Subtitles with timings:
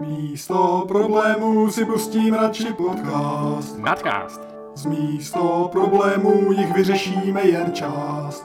[0.00, 3.78] Místo problémů si pustím radši podcast.
[3.78, 4.40] Nadcast.
[4.74, 8.44] Z místo problémů jich vyřešíme jen část.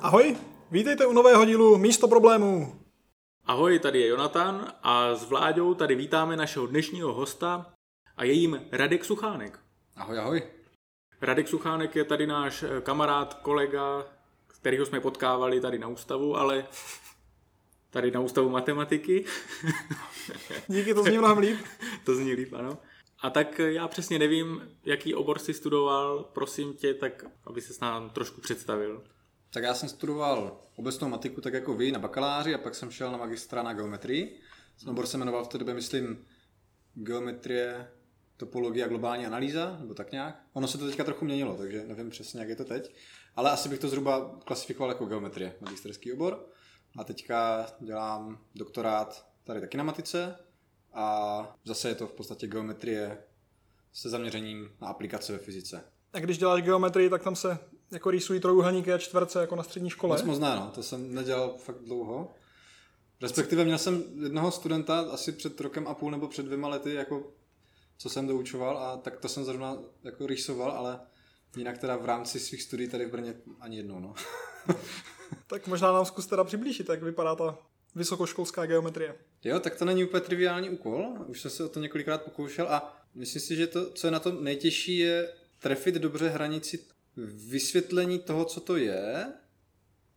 [0.00, 0.36] Ahoj,
[0.70, 2.80] vítejte u nového dílu Místo problémů.
[3.44, 7.66] Ahoj, tady je Jonatan a s Vláďou tady vítáme našeho dnešního hosta
[8.16, 9.58] a je jím Radek Suchánek.
[9.96, 10.42] Ahoj, ahoj.
[11.22, 14.04] Radek Suchánek je tady náš kamarád, kolega,
[14.46, 16.64] kterýho jsme potkávali tady na ústavu, ale
[17.90, 19.24] tady na ústavu matematiky.
[20.68, 21.58] Díky, to zní mnohem líp.
[22.04, 22.78] to zní líp, ano.
[23.22, 27.80] A tak já přesně nevím, jaký obor si studoval, prosím tě, tak aby se s
[27.80, 29.02] nám trošku představil.
[29.52, 33.12] Tak já jsem studoval obecnou matiku tak jako vy na bakaláři a pak jsem šel
[33.12, 34.40] na magistra na geometrii.
[34.80, 36.24] Ten obor se jmenoval v té době, myslím,
[36.94, 37.88] geometrie,
[38.36, 40.42] topologie a globální analýza, nebo tak nějak.
[40.52, 42.94] Ono se to teďka trochu měnilo, takže nevím přesně, jak je to teď.
[43.36, 46.46] Ale asi bych to zhruba klasifikoval jako geometrie, magisterský obor.
[46.98, 50.36] A teďka dělám doktorát tady taky na matice
[50.92, 53.18] a zase je to v podstatě geometrie
[53.92, 55.84] se zaměřením na aplikace ve fyzice.
[56.12, 57.58] A když děláš geometrii, tak tam se
[57.90, 60.16] jako rýsují trojuhelníky a čtverce jako na střední škole.
[60.16, 60.70] Moc možná, no.
[60.74, 62.34] To jsem nedělal fakt dlouho.
[63.22, 67.32] Respektive měl jsem jednoho studenta asi před rokem a půl nebo před dvěma lety, jako
[67.98, 71.00] co jsem doučoval a tak to jsem zrovna jako rýsoval, ale
[71.56, 74.14] jinak teda v rámci svých studií tady v Brně ani jednou, no.
[75.46, 77.58] tak možná nám zkus teda přiblížit, jak vypadá ta
[77.94, 79.14] vysokoškolská geometrie.
[79.44, 83.02] Jo, tak to není úplně triviální úkol, už jsem se o to několikrát pokoušel a
[83.14, 86.84] myslím si, že to, co je na tom nejtěžší, je trefit dobře hranici
[87.48, 89.32] vysvětlení toho, co to je,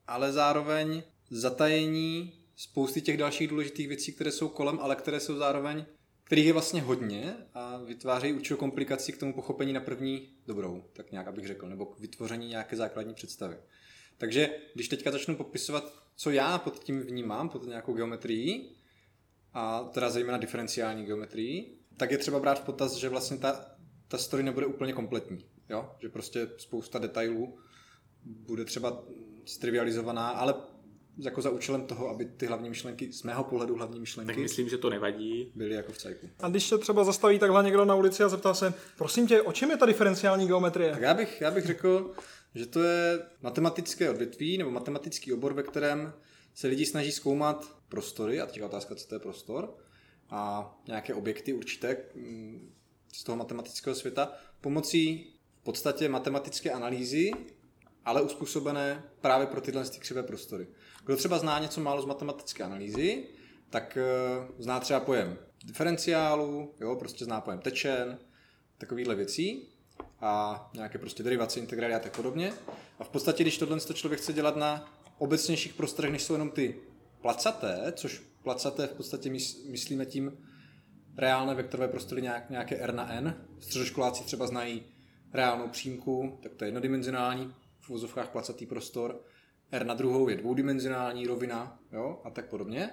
[0.07, 5.85] ale zároveň zatajení spousty těch dalších důležitých věcí, které jsou kolem, ale které jsou zároveň,
[6.23, 11.11] kterých je vlastně hodně a vytvářejí určitou komplikaci k tomu pochopení na první dobrou, tak
[11.11, 13.57] nějak abych řekl, nebo k vytvoření nějaké základní představy.
[14.17, 18.75] Takže když teďka začnu popisovat, co já pod tím vnímám, pod nějakou geometrií,
[19.53, 23.65] a teda zejména diferenciální geometrii, tak je třeba brát v potaz, že vlastně ta,
[24.07, 25.45] ta story nebude úplně kompletní.
[25.69, 25.89] Jo?
[25.99, 27.57] Že prostě spousta detailů
[28.23, 29.03] bude třeba
[29.45, 30.53] strivializovaná, ale
[31.17, 34.69] jako za účelem toho, aby ty hlavní myšlenky, z mého pohledu hlavní myšlenky, tak myslím,
[34.69, 35.51] že to nevadí.
[35.55, 36.29] Byly jako v cajku.
[36.39, 39.51] A když se třeba zastaví takhle někdo na ulici a zeptá se, prosím tě, o
[39.51, 40.91] čem je ta diferenciální geometrie?
[40.91, 42.13] Tak já bych, já bych řekl,
[42.55, 46.13] že to je matematické odvětví nebo matematický obor, ve kterém
[46.53, 49.77] se lidi snaží zkoumat prostory, a teďka otázka, co to je prostor,
[50.29, 52.73] a nějaké objekty určité mm,
[53.13, 57.31] z toho matematického světa pomocí v podstatě matematické analýzy,
[58.05, 60.67] ale uspůsobené právě pro tyhle křivé prostory.
[61.05, 63.25] Kdo třeba zná něco málo z matematické analýzy,
[63.69, 63.97] tak
[64.37, 68.19] uh, zná třeba pojem diferenciálu, jo, prostě zná pojem tečen,
[68.77, 69.72] takovýhle věcí
[70.23, 72.53] a nějaké prostě derivace, integrály a tak podobně.
[72.99, 76.75] A v podstatě, když tohle člověk chce dělat na obecnějších prostorech, než jsou jenom ty
[77.21, 79.29] placaté, což placaté v podstatě
[79.69, 80.37] myslíme tím
[81.17, 83.35] reálné vektorové prostory nějak, nějaké R na N.
[83.59, 84.83] Středoškoláci třeba znají
[85.33, 89.21] reálnou přímku, tak to je jednodimenzionální, v vozovkách placatý prostor.
[89.71, 92.89] R na druhou je dvoudimenzionální rovina jo, a tak podobně.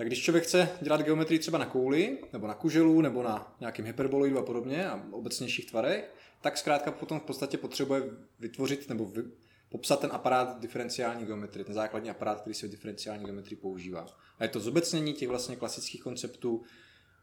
[0.00, 3.86] Tak když člověk chce dělat geometrii třeba na kouli, nebo na kuželu, nebo na nějakém
[3.86, 8.02] hyperboloidu a podobně a obecnějších tvarech, tak zkrátka potom v podstatě potřebuje
[8.38, 9.22] vytvořit nebo vy,
[9.68, 14.06] popsat ten aparát diferenciální geometrie, ten základní aparát, který se v diferenciální geometrii používá.
[14.38, 16.62] A je to zobecnění těch vlastně klasických konceptů,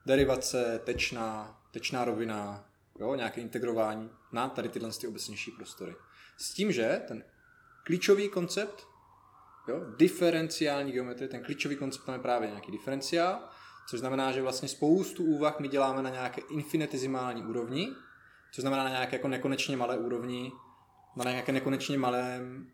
[0.06, 5.96] derivace, tečná, tečná rovina, jo, nějaké integrování na tady tyhle ty obecnější prostory.
[6.38, 7.24] S tím, že ten
[7.84, 8.88] klíčový koncept,
[9.67, 13.39] jo, diferenciální geometrie, ten klíčový koncept tam je právě nějaký diferenciál,
[13.89, 17.88] což znamená, že vlastně spoustu úvah my děláme na nějaké infinitizimální úrovni,
[18.51, 20.51] což znamená na nějaké jako nekonečně malé úrovni
[21.23, 22.67] na nějaké nekonečně malém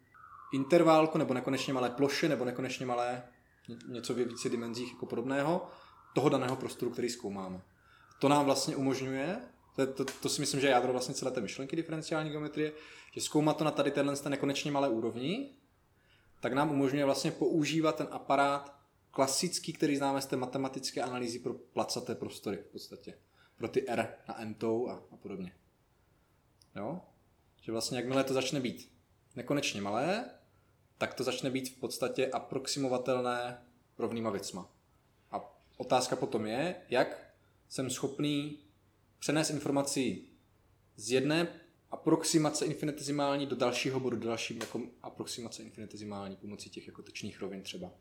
[0.53, 3.23] interválku, nebo nekonečně malé ploše, nebo nekonečně malé
[3.87, 5.69] něco ve více dimenzích jako podobného,
[6.15, 7.61] toho daného prostoru, který zkoumáme.
[8.19, 9.41] To nám vlastně umožňuje,
[9.75, 12.71] to, to, to si myslím, že je jádro vlastně celé té myšlenky diferenciální geometrie,
[13.11, 15.49] že zkoumat to na tady tenhle ten nekonečně malé úrovni,
[16.43, 18.79] tak nám umožňuje vlastně používat ten aparát
[19.11, 23.17] klasický, který známe z té matematické analýzy pro placaté prostory v podstatě.
[23.57, 24.55] Pro ty R na n
[24.89, 25.55] a, a podobně.
[26.75, 27.01] Jo?
[27.61, 28.91] Že vlastně jakmile to začne být
[29.35, 30.29] nekonečně malé,
[30.97, 33.65] tak to začne být v podstatě aproximovatelné
[33.97, 34.71] rovnýma věcma.
[35.31, 37.33] A otázka potom je, jak
[37.69, 38.59] jsem schopný
[39.19, 40.23] přenést informaci
[40.95, 41.47] z jedné
[41.93, 47.61] aproximace infinitizimální do dalšího bodu, do další jako aproximace infinitizimální pomocí těch jako tečných rovin
[47.61, 47.91] třeba.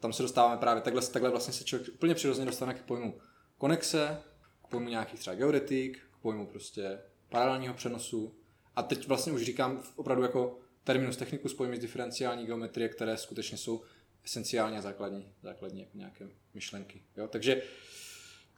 [0.00, 3.20] Tam se dostáváme právě takhle, takhle vlastně se člověk úplně přirozeně dostane k pojmu
[3.58, 4.22] konexe,
[4.64, 6.98] k pojmu nějakých třeba geodetik, k pojmu prostě
[7.28, 8.34] paralelního přenosu
[8.76, 13.58] a teď vlastně už říkám opravdu jako terminus technicus pojmy z diferenciální geometrie, které skutečně
[13.58, 13.82] jsou
[14.24, 17.02] esenciální a základní, základní jako nějaké myšlenky.
[17.16, 17.28] Jo?
[17.28, 17.62] Takže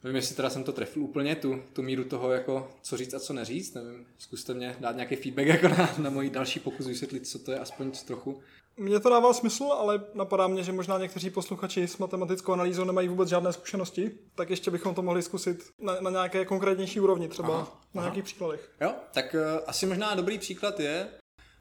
[0.05, 3.21] nevím, jestli teda jsem to trefil úplně, tu, tu míru toho, jako co říct a
[3.21, 7.27] co neříct, nevím, zkuste mě dát nějaký feedback jako na, na můj další pokus vysvětlit,
[7.27, 8.41] co to je, aspoň trochu.
[8.77, 13.09] Mně to dává smysl, ale napadá mě, že možná někteří posluchači s matematickou analýzou nemají
[13.09, 17.55] vůbec žádné zkušenosti, tak ještě bychom to mohli zkusit na, na nějaké konkrétnější úrovni, třeba
[17.55, 18.03] aha, na aha.
[18.03, 18.71] nějakých příkladech.
[18.81, 21.09] Jo, tak uh, asi možná dobrý příklad je,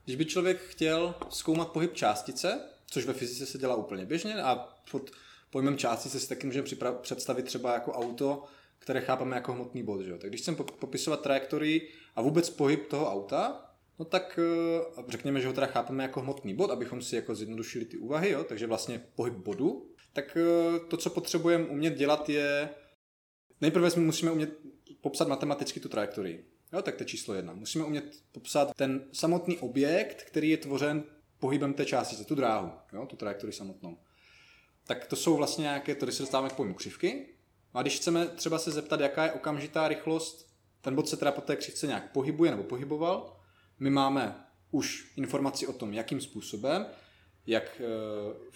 [0.06, 4.56] když by člověk chtěl zkoumat pohyb částice, což ve fyzice se dělá úplně běžně a
[4.92, 5.12] pod
[5.52, 6.68] pojmem částice si taky můžeme
[7.02, 8.44] představit třeba jako auto,
[8.80, 10.02] které chápeme jako hmotný bod.
[10.02, 10.18] Že?
[10.18, 15.48] Tak když chceme popisovat trajektorii a vůbec pohyb toho auta, no tak eh, řekněme, že
[15.48, 18.44] ho teda chápeme jako hmotný bod, abychom si jako zjednodušili ty úvahy, jo?
[18.44, 22.70] takže vlastně pohyb bodu, tak eh, to, co potřebujeme umět dělat je,
[23.62, 24.58] nejprve jsme musíme umět
[25.02, 26.46] popsat matematicky tu trajektorii.
[26.74, 27.54] Jo, tak to je číslo jedna.
[27.54, 31.04] Musíme umět popsat ten samotný objekt, který je tvořen
[31.40, 33.98] pohybem té částice, tu dráhu, jo, tu trajektorii samotnou.
[34.92, 37.26] Tak to jsou vlastně nějaké, tady se dostáváme k pojmu křivky.
[37.74, 40.50] A když chceme třeba se zeptat, jaká je okamžitá rychlost,
[40.82, 43.40] ten bod se teda po té křivce nějak pohybuje nebo pohyboval,
[43.80, 46.86] my máme už informaci o tom, jakým způsobem,
[47.48, 48.50] jak eh,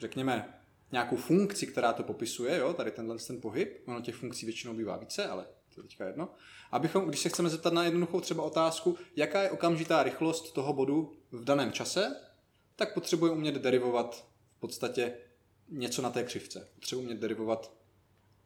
[0.00, 0.60] řekněme
[0.92, 4.96] nějakou funkci, která to popisuje, jo, tady tenhle ten pohyb, ono těch funkcí většinou bývá
[4.96, 6.28] více, ale to je teďka jedno.
[6.70, 11.12] Abychom, když se chceme zeptat na jednoduchou třeba otázku, jaká je okamžitá rychlost toho bodu
[11.32, 12.16] v daném čase,
[12.76, 15.14] tak potřebujeme umět derivovat v podstatě
[15.68, 16.68] něco na té křivce.
[16.74, 17.72] Potřebujeme umět derivovat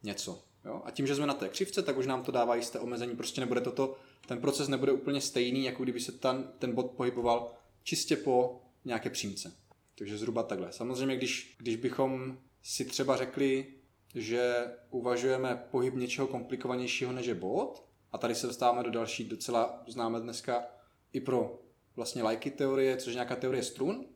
[0.02, 0.44] něco.
[0.64, 0.82] Jo?
[0.84, 3.16] A tím, že jsme na té křivce, tak už nám to dává jisté omezení.
[3.16, 3.96] Prostě nebude toto,
[4.26, 7.52] ten proces nebude úplně stejný, jako kdyby se ten, ten bod pohyboval
[7.82, 9.52] čistě po nějaké přímce.
[9.94, 10.72] Takže zhruba takhle.
[10.72, 13.74] Samozřejmě, když, když bychom si třeba řekli,
[14.14, 19.82] že uvažujeme pohyb něčeho komplikovanějšího než je bod, a tady se dostáváme do další docela
[19.88, 20.64] známe dneska
[21.12, 21.62] i pro
[21.96, 24.06] vlastně lajky teorie, což je nějaká teorie strun,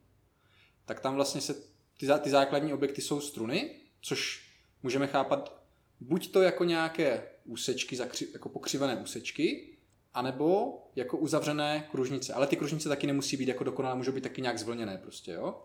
[0.84, 3.70] tak tam vlastně se ty, ty základní objekty jsou struny,
[4.00, 4.48] což
[4.82, 5.64] můžeme chápat
[6.00, 7.98] buď to jako nějaké úsečky,
[8.32, 9.76] jako pokřivené úsečky,
[10.14, 12.32] anebo jako uzavřené kružnice.
[12.32, 15.62] Ale ty kružnice taky nemusí být jako dokonalé, můžou být taky nějak zvlněné prostě, jo.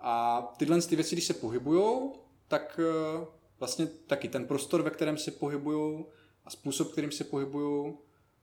[0.00, 2.10] A tyhle ty věci, když se pohybují,
[2.48, 3.26] tak eh,
[3.58, 6.04] vlastně taky ten prostor, ve kterém se pohybují
[6.44, 7.94] a způsob, kterým se pohybují,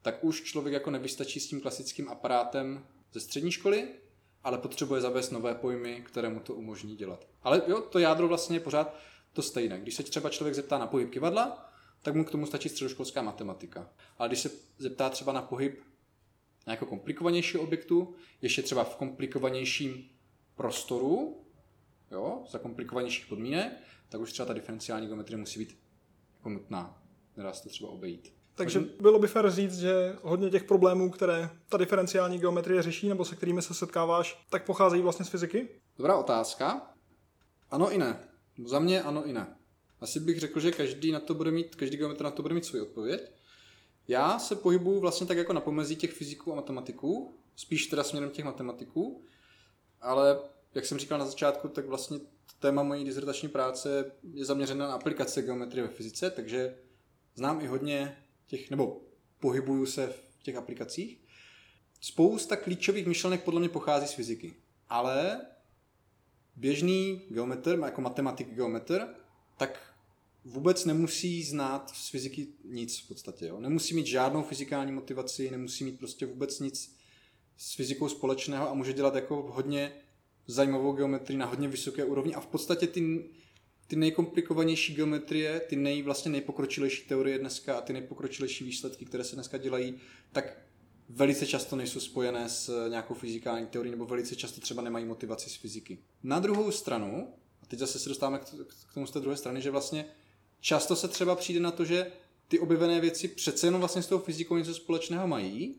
[0.02, 3.88] tak už člověk jako nevystačí s tím klasickým aparátem ze střední školy,
[4.44, 7.28] ale potřebuje zavést nové pojmy, které mu to umožní dělat.
[7.44, 8.96] Ale jo, to jádro vlastně je pořád
[9.34, 9.80] to stejné.
[9.80, 11.72] Když se třeba člověk zeptá na pohyb kivadla,
[12.02, 13.90] tak mu k tomu stačí středoškolská matematika.
[14.18, 15.84] Ale když se zeptá třeba na pohyb
[16.66, 20.10] nějakého komplikovanějšího objektu, ještě třeba v komplikovanějším
[20.56, 21.46] prostoru,
[22.12, 23.74] jo, za komplikovanějších podmínek,
[24.10, 25.78] tak už třeba ta diferenciální geometrie musí být
[26.38, 27.04] jako nutná.
[27.38, 28.39] Nedá se to třeba obejít.
[28.60, 33.26] Takže bylo by fér říct, že hodně těch problémů, které ta diferenciální geometrie řeší, nebo
[33.26, 35.70] se kterými se setkáváš, tak pocházejí vlastně z fyziky?
[35.98, 36.94] Dobrá otázka.
[37.72, 38.20] Ano i ne.
[38.66, 39.56] Za mě ano i ne.
[40.02, 42.66] Asi bych řekl, že každý na to bude mít, každý geometr na to bude mít
[42.66, 43.32] svou odpověď.
[44.08, 48.30] Já se pohybuju vlastně tak jako na pomezí těch fyziků a matematiků, spíš teda směrem
[48.30, 49.26] těch matematiků,
[50.02, 50.40] ale
[50.74, 52.20] jak jsem říkal na začátku, tak vlastně
[52.60, 56.78] téma mojí dizertační práce je zaměřena na aplikace geometrie ve fyzice, takže
[57.36, 58.18] znám i hodně
[58.50, 59.02] těch, nebo
[59.40, 61.18] pohybuju se v těch aplikacích.
[62.02, 64.54] Spousta klíčových myšlenek podle mě pochází z fyziky,
[64.90, 65.42] ale
[66.56, 69.08] běžný geometr, jako matematik geometr,
[69.58, 69.94] tak
[70.46, 73.46] vůbec nemusí znát z fyziky nic v podstatě.
[73.48, 73.60] Jo?
[73.60, 76.96] Nemusí mít žádnou fyzikální motivaci, nemusí mít prostě vůbec nic
[77.58, 79.94] s fyzikou společného a může dělat jako hodně
[80.48, 83.30] zajímavou geometrii na hodně vysoké úrovni a v podstatě ty,
[83.90, 89.36] ty nejkomplikovanější geometrie, ty nej, vlastně nejpokročilejší teorie dneska a ty nejpokročilejší výsledky, které se
[89.36, 89.96] dneska dělají,
[90.32, 90.58] tak
[91.10, 95.56] velice často nejsou spojené s nějakou fyzikální teorií nebo velice často třeba nemají motivaci z
[95.56, 96.00] fyziky.
[96.24, 98.40] Na druhou stranu, a teď zase se dostáváme
[98.90, 100.06] k tomu z té druhé strany, že vlastně
[100.60, 102.12] často se třeba přijde na to, že
[102.48, 105.76] ty objevené věci přece jenom vlastně s tou fyzikou něco společného mají,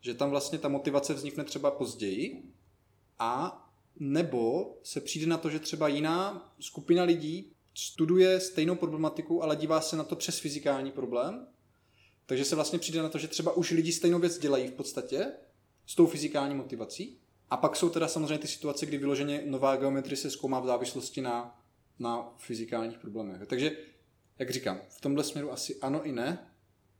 [0.00, 2.42] že tam vlastně ta motivace vznikne třeba později
[3.18, 3.62] a
[4.00, 9.80] nebo se přijde na to, že třeba jiná skupina lidí studuje stejnou problematiku, ale dívá
[9.80, 11.46] se na to přes fyzikální problém.
[12.26, 15.32] Takže se vlastně přijde na to, že třeba už lidi stejnou věc dělají v podstatě
[15.86, 17.18] s tou fyzikální motivací.
[17.50, 21.20] A pak jsou teda samozřejmě ty situace, kdy vyloženě nová geometrie se zkoumá v závislosti
[21.20, 21.62] na,
[21.98, 23.46] na fyzikálních problémech.
[23.46, 23.76] Takže,
[24.38, 26.50] jak říkám, v tomhle směru asi ano i ne.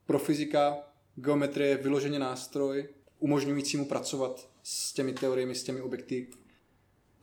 [0.07, 0.77] Pro fyzika
[1.15, 2.89] geometrie je vyloženě nástroj
[3.19, 6.29] umožňující mu pracovat s těmi teoriemi, s těmi objekty,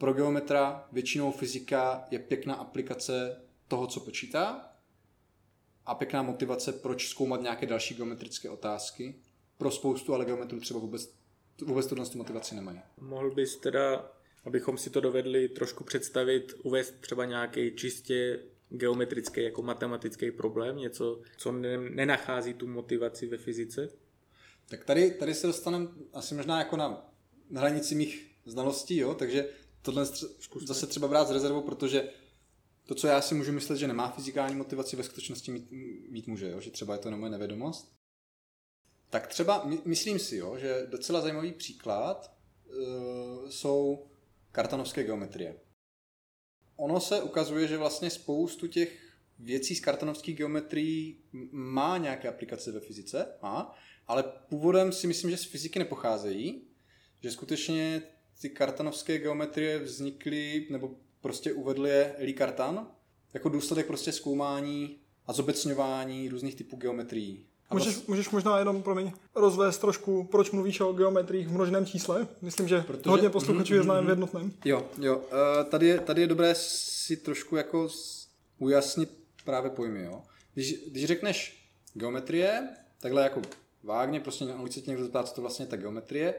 [0.04, 4.72] pro geometra většinou fyzika je pěkná aplikace toho, co počítá
[5.86, 9.16] a pěkná motivace, proč zkoumat nějaké další geometrické otázky.
[9.58, 11.14] Pro spoustu ale geometrů třeba vůbec,
[11.62, 12.82] vůbec tuhle motivaci nemají.
[12.98, 14.12] Mohl bys teda
[14.46, 21.22] Abychom si to dovedli trošku představit, uvést třeba nějaký čistě geometrický jako matematický problém, něco,
[21.38, 21.52] co
[21.90, 23.90] nenachází tu motivaci ve fyzice?
[24.70, 27.10] Tak tady, tady se dostaneme asi možná jako na
[27.56, 29.14] hranici mých znalostí, jo?
[29.16, 29.50] takže
[29.84, 30.06] tohle
[30.62, 32.10] zase třeba brát z rezervou, protože
[32.86, 35.72] to, co já si můžu myslet, že nemá fyzikální motivaci, ve skutečnosti mít,
[36.10, 36.62] mít může, jo?
[36.62, 37.96] že třeba je to jenom moje nevědomost.
[39.10, 44.08] Tak třeba, my, myslím si, jo, že docela zajímavý příklad uh, jsou
[44.52, 45.60] kartanovské geometrie.
[46.76, 52.80] Ono se ukazuje, že vlastně spoustu těch věcí z kartanovské geometrii má nějaké aplikace ve
[52.80, 53.76] fyzice, má,
[54.08, 56.68] ale původem si myslím, že z fyziky nepocházejí,
[57.22, 58.02] že skutečně
[58.44, 62.88] ty kartanovské geometrie vznikly, nebo prostě uvedl je Lee Kartan,
[63.34, 64.98] jako důsledek prostě zkoumání
[65.28, 67.46] a zobecňování různých typů geometrií.
[67.72, 68.04] Můžeš, vlastně...
[68.08, 72.28] můžeš možná jenom, promiň, rozvést trošku, proč mluvíš o geometriích v množném čísle?
[72.42, 73.10] Myslím, že Protože...
[73.10, 74.10] hodně posluchačů je mhm, znám v mhm.
[74.10, 74.52] jednotném.
[74.66, 75.18] Jo, jo.
[75.18, 75.24] Uh,
[75.70, 77.90] tady, je, tady je dobré si trošku jako
[78.58, 79.10] ujasnit
[79.46, 80.22] právě pojmy, jo.
[80.54, 82.70] Když, když řekneš geometrie,
[83.00, 83.42] takhle jako
[83.84, 86.34] vágně, prostě na ulici tě někdo zeptá, co to vlastně je ta geometrie,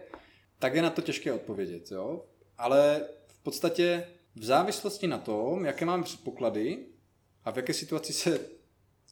[0.65, 2.25] tak je na to těžké odpovědět, jo.
[2.59, 6.87] Ale v podstatě v závislosti na tom, jaké máme předpoklady
[7.45, 8.41] a v jaké situaci se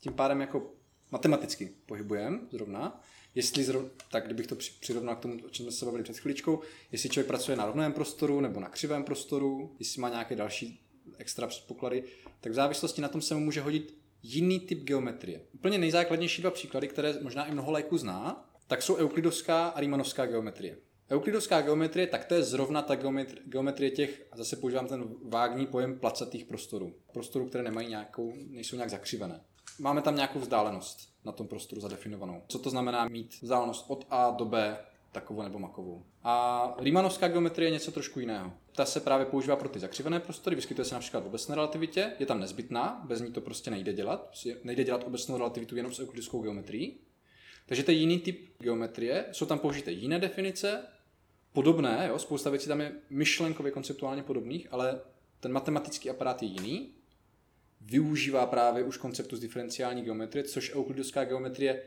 [0.01, 0.71] tím pádem jako
[1.11, 3.03] matematicky pohybujeme zrovna,
[3.35, 6.61] jestli zrovna, tak kdybych to přirovnal k tomu, o čem jsme se bavili před chvíličkou,
[6.93, 10.81] jestli člověk pracuje na rovném prostoru nebo na křivém prostoru, jestli má nějaké další
[11.19, 12.05] extra předpoklady,
[12.41, 15.41] tak v závislosti na tom se mu může hodit jiný typ geometrie.
[15.53, 20.27] Úplně nejzákladnější dva příklady, které možná i mnoho lajků zná, tak jsou euklidovská a riemannovská
[20.27, 20.77] geometrie.
[21.13, 25.67] Euklidovská geometrie, tak to je zrovna ta geometrie, geometrie těch, a zase používám ten vágní
[25.67, 26.95] pojem placatých prostorů.
[27.13, 29.41] Prostorů, které nemají nějakou, nejsou nějak zakřivené.
[29.79, 32.43] Máme tam nějakou vzdálenost na tom prostoru zadefinovanou.
[32.49, 34.79] Co to znamená mít vzdálenost od A do B
[35.13, 36.05] takovou nebo makovou.
[36.23, 38.53] A Riemannovská geometrie je něco trošku jiného.
[38.77, 42.27] Ta se právě používá pro ty zakřivené prostory, vyskytuje se například v obecné relativitě, je
[42.27, 44.31] tam nezbytná, bez ní to prostě nejde dělat.
[44.65, 46.99] Nejde dělat obecnou relativitu jenom s euklidovskou geometrií.
[47.67, 50.83] Takže to je jiný typ geometrie, jsou tam použité jiné definice,
[51.53, 55.01] podobné, jo, spousta věcí tam je myšlenkově konceptuálně podobných, ale
[55.41, 56.95] ten matematický aparát je jiný,
[57.81, 61.83] využívá právě už konceptu z diferenciální geometrie, což euklidovská geometrie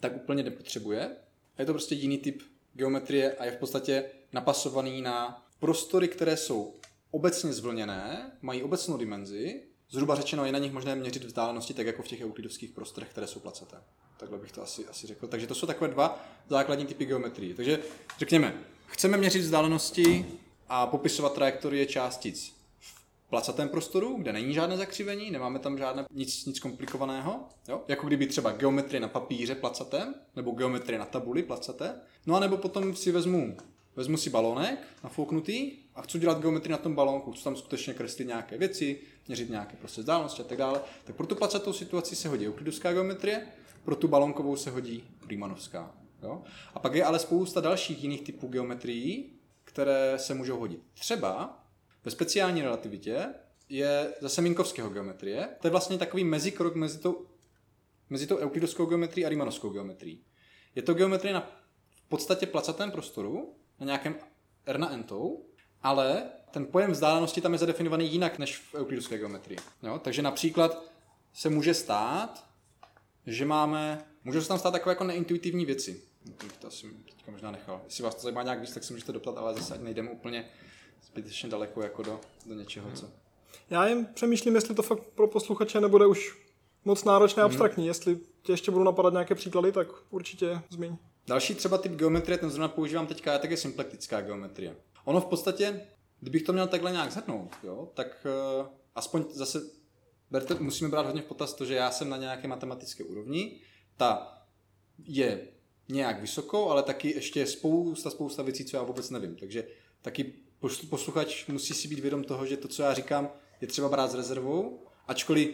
[0.00, 1.16] tak úplně nepotřebuje.
[1.56, 2.42] A je to prostě jiný typ
[2.74, 6.74] geometrie a je v podstatě napasovaný na prostory, které jsou
[7.10, 12.02] obecně zvlněné, mají obecnou dimenzi, zhruba řečeno je na nich možné měřit vzdálenosti, tak jako
[12.02, 13.76] v těch euklidovských prostorech, které jsou placeté.
[14.16, 15.26] Takhle bych to asi, asi řekl.
[15.26, 17.54] Takže to jsou takové dva základní typy geometrie.
[17.54, 17.78] Takže
[18.18, 20.26] řekněme, chceme měřit vzdálenosti
[20.68, 26.46] a popisovat trajektorie částic v placatém prostoru, kde není žádné zakřivení, nemáme tam žádné nic,
[26.46, 27.82] nic komplikovaného, jo?
[27.88, 31.94] jako kdyby třeba geometrie na papíře placatém, nebo geometrie na tabuli placaté.
[32.26, 33.56] No a nebo potom si vezmu,
[33.96, 38.28] vezmu si balónek nafouknutý a chci dělat geometrii na tom balónku, chci tam skutečně kreslit
[38.28, 40.80] nějaké věci, měřit nějaké prostě vzdálenosti a tak dále.
[41.04, 43.46] Tak pro tu placatou situaci se hodí euklidovská geometrie,
[43.84, 45.97] pro tu balonkovou se hodí Riemannovská.
[46.22, 46.42] Jo?
[46.74, 49.32] A pak je ale spousta dalších jiných typů geometrií,
[49.64, 50.80] které se můžou hodit.
[50.94, 51.64] Třeba
[52.04, 53.26] ve speciální relativitě
[53.68, 55.48] je zase Minkovského geometrie.
[55.60, 57.26] To je vlastně takový mezikrok mezi tou,
[58.10, 60.24] mezi tou euklidovskou geometrií a Riemannovskou geometrií.
[60.74, 61.40] Je to geometrie na
[61.96, 64.16] v podstatě placatém prostoru, na nějakém
[64.66, 65.04] R na n
[65.82, 69.58] ale ten pojem vzdálenosti tam je zadefinovaný jinak než v euklidovské geometrii.
[69.82, 69.98] Jo?
[69.98, 70.82] Takže například
[71.32, 72.46] se může stát,
[73.26, 76.07] že máme, můžou se tam stát takové jako neintuitivní věci.
[76.60, 77.80] To asi teďka možná nechal.
[77.84, 80.48] Jestli vás to zajímá nějak víc, tak se můžete doptat, ale zase nejdeme úplně
[81.02, 83.10] zbytečně daleko jako do, do něčeho, co.
[83.70, 86.48] Já jen přemýšlím, jestli to fakt pro posluchače nebude už
[86.84, 87.46] moc náročné, hmm.
[87.50, 87.86] abstraktní.
[87.86, 90.96] Jestli tě ještě budou napadat nějaké příklady, tak určitě zmiň.
[91.26, 94.76] Další třeba typ geometrie, ten zrovna používám teďka, je také symplektická geometrie.
[95.04, 95.86] Ono v podstatě,
[96.20, 98.26] kdybych to měl takhle nějak zhrnout, jo, tak
[98.60, 99.60] uh, aspoň zase
[100.30, 103.60] berte, musíme brát hodně v potaz to, že já jsem na nějaké matematické úrovni,
[103.96, 104.38] ta
[105.04, 105.48] je
[105.88, 109.36] nějak vysokou, ale taky ještě je spousta, spousta věcí, co já vůbec nevím.
[109.36, 109.64] Takže
[110.02, 110.32] taky
[110.90, 113.30] posluchač musí si být vědom toho, že to, co já říkám,
[113.60, 115.50] je třeba brát s rezervou, ačkoliv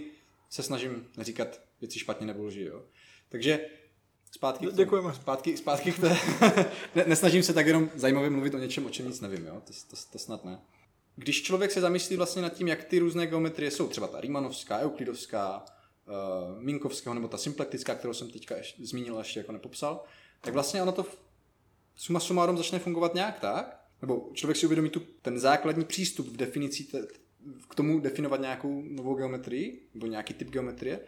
[0.50, 2.64] se snažím neříkat věci špatně nebo lži.
[2.64, 2.82] Jo.
[3.28, 3.66] Takže
[4.30, 5.14] zpátky, k Děkujeme.
[5.14, 6.16] zpátky, zpátky k té,
[6.94, 9.46] ne, nesnažím se tak jenom zajímavě mluvit o něčem, o čem nic nevím.
[9.46, 9.62] Jo.
[9.64, 10.60] To, to, to snad ne.
[11.16, 14.78] Když člověk se zamyslí vlastně nad tím, jak ty různé geometrie jsou, třeba ta Riemannovská,
[14.78, 15.64] Euklidovská,
[16.06, 20.04] uh, Minkovského nebo ta symplektická, kterou jsem teďka ještě, zmínil, ještě jako nepopsal,
[20.44, 21.06] tak vlastně ono to
[21.96, 26.36] suma sumárom začne fungovat nějak tak, nebo člověk si uvědomí tu, ten základní přístup v
[26.36, 27.06] definici te,
[27.70, 31.00] k tomu definovat nějakou novou geometrii, nebo nějaký typ geometrie,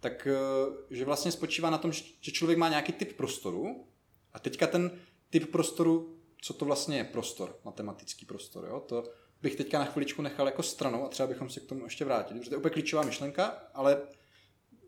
[0.00, 3.86] tak uh, že vlastně spočívá na tom, že člověk má nějaký typ prostoru
[4.32, 4.90] a teďka ten
[5.30, 8.64] typ prostoru co to vlastně je prostor, matematický prostor.
[8.64, 8.80] Jo?
[8.80, 9.04] To
[9.42, 12.40] bych teďka na chviličku nechal jako stranou a třeba bychom se k tomu ještě vrátili,
[12.40, 14.02] protože to je úplně klíčová myšlenka, ale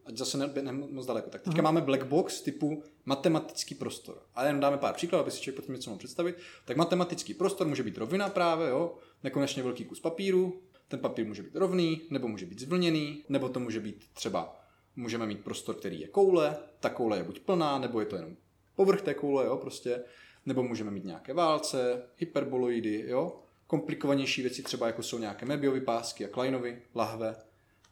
[0.07, 1.31] ať zase ne, ne moc daleko.
[1.31, 4.23] Tak teďka máme black box typu matematický prostor.
[4.35, 6.37] A jen dáme pár příkladů, aby si člověk pod tím něco mohl představit.
[6.65, 11.43] Tak matematický prostor může být rovina právě, jo, nekonečně velký kus papíru, ten papír může
[11.43, 14.61] být rovný, nebo může být zvlněný, nebo to může být třeba,
[14.97, 18.37] můžeme mít prostor, který je koule, ta koule je buď plná, nebo je to jenom
[18.77, 20.05] povrch té koule, jo, prostě,
[20.47, 26.25] nebo můžeme mít nějaké válce, hyperboloidy, jo, komplikovanější věci třeba jako jsou nějaké Mebiovy pásky
[26.25, 27.37] a Kleinovy, lahve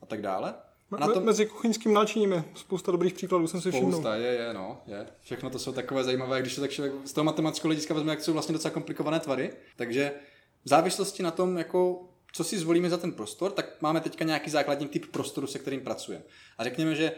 [0.00, 0.54] a tak dále.
[0.98, 1.24] Na tom...
[1.24, 3.92] Mezi kuchyňským náčiním je spousta dobrých příkladů, jsem si všiml.
[3.92, 5.06] Spousta, je, je, no, je.
[5.20, 8.20] Všechno to jsou takové zajímavé, když se tak člověk z toho matematického hlediska vezme, jak
[8.20, 9.52] jsou vlastně docela komplikované tvary.
[9.76, 10.12] Takže
[10.64, 14.50] v závislosti na tom, jako co si zvolíme za ten prostor, tak máme teďka nějaký
[14.50, 16.24] základní typ prostoru, se kterým pracujeme.
[16.58, 17.12] A řekněme, že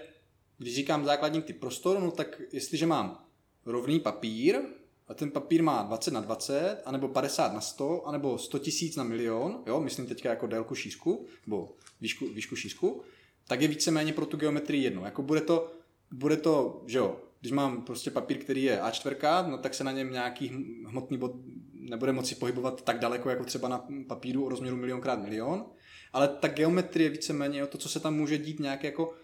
[0.59, 3.25] když říkám základní typ prostoru, no tak jestliže mám
[3.67, 4.61] rovný papír,
[5.09, 9.05] a ten papír má 20 na 20, anebo 50 na 100, anebo 100 tisíc na
[9.05, 13.03] milion, jo, myslím teďka jako délku šířku, nebo výšku, výšku šířku,
[13.49, 15.05] tak je víceméně pro tu geometrii jedno.
[15.05, 15.71] Jako bude to,
[16.11, 19.93] bude to, že jo, když mám prostě papír, který je A4, no tak se na
[19.93, 20.49] něm nějaký
[20.87, 21.33] hmotný bod
[21.73, 25.67] nebude moci pohybovat tak daleko, jako třeba na papíru o rozměru milionkrát milion,
[26.13, 29.15] ale ta geometrie víceméně, to, co se tam může dít, nějaké jako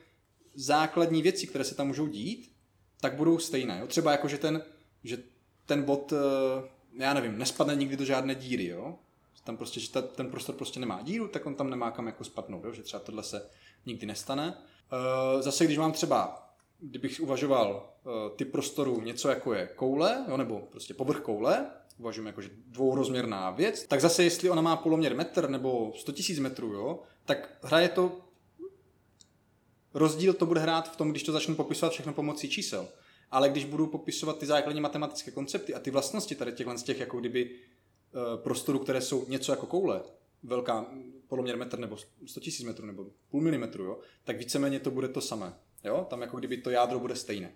[0.54, 2.52] základní věci, které se tam můžou dít,
[3.00, 3.78] tak budou stejné.
[3.80, 3.86] Jo?
[3.86, 4.62] Třeba jako, že ten,
[5.04, 5.22] že
[5.66, 8.98] ten bod, eh, já nevím, nespadne nikdy do žádné díry, jo?
[9.44, 12.24] Tam prostě, že ta, ten prostor prostě nemá díru, tak on tam nemá kam jako
[12.24, 12.72] spadnout, jo?
[12.72, 13.50] že třeba tohle se
[13.86, 14.58] nikdy nestane.
[14.92, 20.36] Eh, zase, když mám třeba, kdybych uvažoval eh, typ prostoru něco jako je koule, jo?
[20.36, 25.16] nebo prostě povrch koule, uvažujeme jako, že dvourozměrná věc, tak zase jestli ona má poloměr
[25.16, 28.20] metr nebo 100 000 metrů, jo, tak hraje to
[29.94, 32.88] rozdíl to bude hrát v tom, když to začnu popisovat všechno pomocí čísel.
[33.30, 37.00] Ale když budu popisovat ty základní matematické koncepty a ty vlastnosti tady těchhle z těch
[37.00, 40.02] jako kdyby eh, prostorů, které jsou něco jako koule,
[40.42, 40.86] velká
[41.30, 41.96] poloměr metr nebo
[42.26, 45.54] 100 000 metrů nebo půl milimetru, jo, tak víceméně to bude to samé.
[45.84, 46.06] Jo?
[46.10, 47.52] Tam jako kdyby to jádro bude stejné.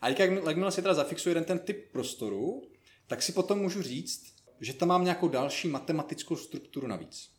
[0.00, 2.62] A jak, jakmile si teda zafixuje jeden ten typ prostoru,
[3.06, 7.30] tak si potom můžu říct, že tam mám nějakou další matematickou strukturu navíc.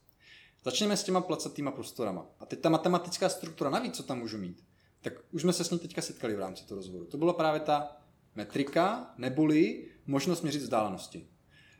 [0.64, 2.30] Začněme s těma placatýma prostorama.
[2.40, 4.64] A teď ta matematická struktura navíc, co tam můžu mít,
[5.02, 7.06] tak už jsme se s ní teďka setkali v rámci toho rozhovoru.
[7.06, 7.98] To byla právě ta
[8.36, 11.28] metrika, neboli možnost měřit vzdálenosti.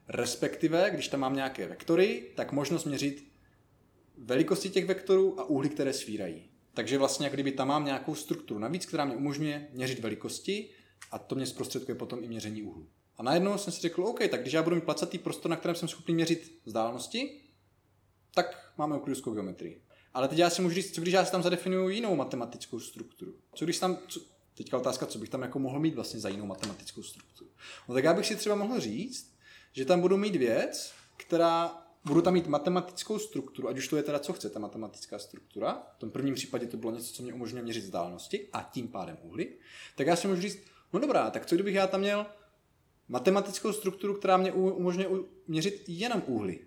[0.08, 3.31] Respektive, když tam mám nějaké vektory, tak možnost měřit
[4.22, 6.50] velikosti těch vektorů a úhly, které svírají.
[6.74, 10.70] Takže vlastně, jak kdyby tam mám nějakou strukturu navíc, která mě umožňuje měřit velikosti
[11.12, 12.88] a to mě zprostředkuje potom i měření úhlu.
[13.18, 15.76] A najednou jsem si řekl, OK, tak když já budu mít placatý prostor, na kterém
[15.76, 17.42] jsem schopný měřit vzdálenosti,
[18.34, 19.82] tak máme euklidovskou geometrii.
[20.14, 23.36] Ale teď já si můžu říct, co když já si tam zadefinuju jinou matematickou strukturu?
[23.56, 24.20] Co když tam, co,
[24.54, 27.50] teďka otázka, co bych tam jako mohl mít vlastně za jinou matematickou strukturu?
[27.88, 29.34] No tak já bych si třeba mohl říct,
[29.72, 34.04] že tam budu mít věc, která budu tam mít matematickou strukturu, ať už to je
[34.04, 35.84] teda co chce, ta matematická struktura.
[35.96, 39.18] V tom prvním případě to bylo něco, co mě umožňuje měřit vzdálenosti a tím pádem
[39.22, 39.54] úhly.
[39.96, 40.60] Tak já si můžu říct,
[40.94, 42.26] no dobrá, tak co kdybych já tam měl
[43.08, 45.10] matematickou strukturu, která mě umožňuje
[45.48, 46.60] měřit jenom úhly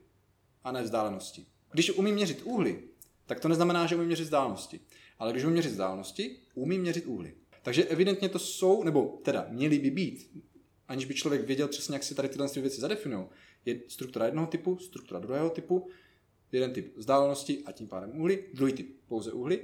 [0.65, 1.47] a ne vzdálenosti.
[1.73, 2.83] Když umím měřit úhly,
[3.27, 4.81] tak to neznamená, že umím měřit vzdálenosti.
[5.19, 7.35] Ale když umím měřit vzdálenosti, umím měřit úhly.
[7.63, 10.45] Takže evidentně to jsou, nebo teda měly by být,
[10.95, 13.27] aniž by člověk věděl přesně, jak si tady tyhle věci zadefinují,
[13.65, 15.89] je struktura jednoho typu, struktura druhého typu,
[16.53, 19.63] jeden typ vzdálenosti a tím pádem úhly, druhý typ pouze úhly.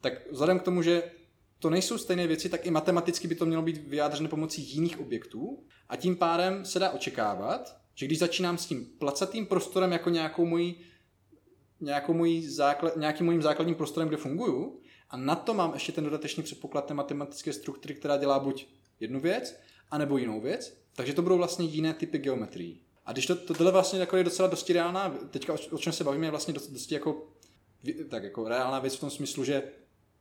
[0.00, 1.02] Tak vzhledem k tomu, že
[1.58, 5.64] to nejsou stejné věci, tak i matematicky by to mělo být vyjádřeno pomocí jiných objektů
[5.88, 10.46] a tím pádem se dá očekávat, že když začínám s tím placatým prostorem jako nějakou
[10.46, 10.80] mojí,
[11.80, 16.04] nějakou mojí základ, nějakým mojím základním prostorem, kde funguju, a na to mám ještě ten
[16.04, 18.66] dodatečný předpoklad té matematické struktury, která dělá buď
[19.00, 19.56] jednu věc,
[19.92, 22.80] anebo jinou věc, takže to budou vlastně jiné typy geometrií.
[23.06, 26.04] A když to, to tohle vlastně jako je docela dosti reálná, teďka o, čem se
[26.04, 27.28] bavíme, je vlastně dosti, dosti jako,
[28.08, 29.62] tak jako reálná věc v tom smyslu, že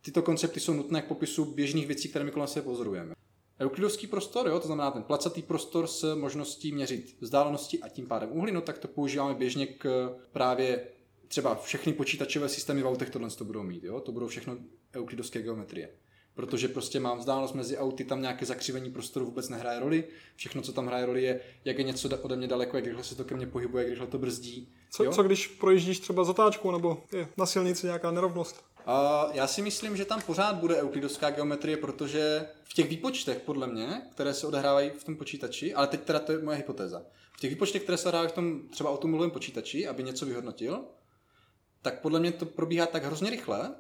[0.02, 3.16] tyto koncepty jsou nutné k popisu běžných věcí, které my kolem sebe pozorujeme.
[3.60, 8.30] Euklidovský prostor, jo, to znamená ten placatý prostor s možností měřit vzdálenosti a tím pádem
[8.32, 10.88] úhly, no tak to používáme běžně k právě
[11.28, 14.00] třeba všechny počítačové systémy v autech tohle to budou mít, jo?
[14.00, 14.58] to budou všechno
[14.96, 15.90] euklidovské geometrie.
[16.34, 20.04] Protože prostě mám vzdálenost mezi auty, tam nějaké zakřivení prostoru vůbec nehraje roli.
[20.36, 23.16] Všechno, co tam hraje roli, je, jak je něco ode mě daleko, jak rychle se
[23.16, 24.74] to ke mně pohybuje, jak rychle to brzdí.
[24.92, 28.64] Co, co když projíždíš třeba zatáčkou nebo je na silnici nějaká nerovnost?
[28.86, 33.68] A já si myslím, že tam pořád bude euklidovská geometrie, protože v těch výpočtech, podle
[33.68, 37.02] mě, které se odehrávají v tom počítači, ale teď teda to je moje hypotéza,
[37.38, 40.86] v těch výpočtech, které se odehrávají v tom třeba automobilovém počítači, aby něco vyhodnotil,
[41.82, 43.76] tak podle mě to probíhá tak hrozně rychle,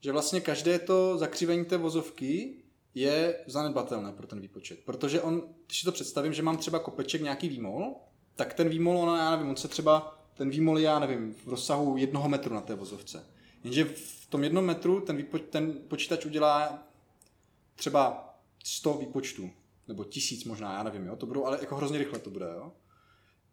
[0.00, 2.54] že vlastně každé to zakřivení té vozovky
[2.94, 4.78] je zanedbatelné pro ten výpočet.
[4.84, 7.94] Protože on, když si to představím, že mám třeba kopeček nějaký výmol,
[8.36, 11.48] tak ten výmol, ono, já nevím, on se třeba, ten výmol je, já nevím, v
[11.48, 13.26] rozsahu jednoho metru na té vozovce.
[13.64, 16.86] Jenže v tom jednom metru ten, výpo, ten počítač udělá
[17.74, 18.34] třeba
[18.64, 19.50] 100 výpočtů,
[19.88, 22.72] nebo tisíc možná, já nevím, jo, to budou, ale jako hrozně rychle to bude, jo.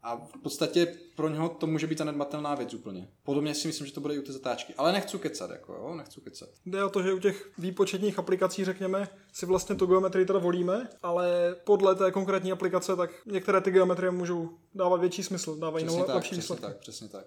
[0.07, 3.09] A v podstatě pro něho to může být zanedbatelná věc úplně.
[3.23, 4.73] Podobně si myslím, že to bude i u té zatáčky.
[4.77, 6.49] Ale nechci kecat, jako jo, nechci kecat.
[6.65, 10.89] Jde o to, že u těch výpočetních aplikací, řekněme, si vlastně tu geometrii teda volíme,
[11.03, 16.03] ale podle té konkrétní aplikace, tak některé ty geometrie můžou dávat větší smysl, dávají přesně
[16.03, 17.25] tak, lepší přesně tak, přesně tak.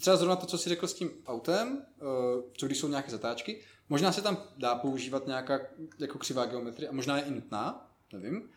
[0.00, 2.02] Třeba zrovna to, co jsi řekl s tím autem, eh,
[2.52, 5.60] co když jsou nějaké zatáčky, možná se tam dá používat nějaká
[5.98, 8.50] jako křivá geometrie a možná je i nutná, nevím,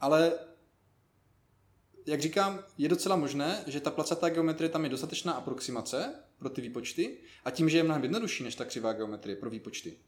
[0.00, 0.32] ale
[2.06, 6.60] jak říkám, je docela možné, že ta placatá geometrie tam je dostatečná aproximace pro ty
[6.60, 9.98] výpočty a tím, že je mnohem jednodušší než ta křivá geometrie pro výpočty,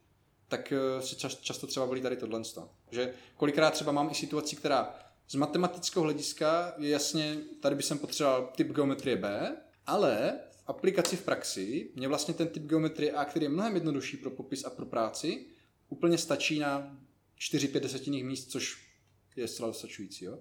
[0.48, 2.42] tak eh, se čas, často třeba volí tady tohle.
[2.90, 4.94] Že kolikrát třeba mám i situaci, která
[5.28, 11.16] z matematického hlediska je jasně, tady by jsem potřeboval typ geometrie B, ale v aplikaci
[11.16, 14.70] v praxi mě vlastně ten typ geometrie A, který je mnohem jednodušší pro popis a
[14.70, 15.46] pro práci,
[15.88, 16.98] úplně stačí na
[17.38, 18.88] 4-5 desetinných míst, což
[19.36, 20.24] je zcela dostačující.
[20.24, 20.38] Jo?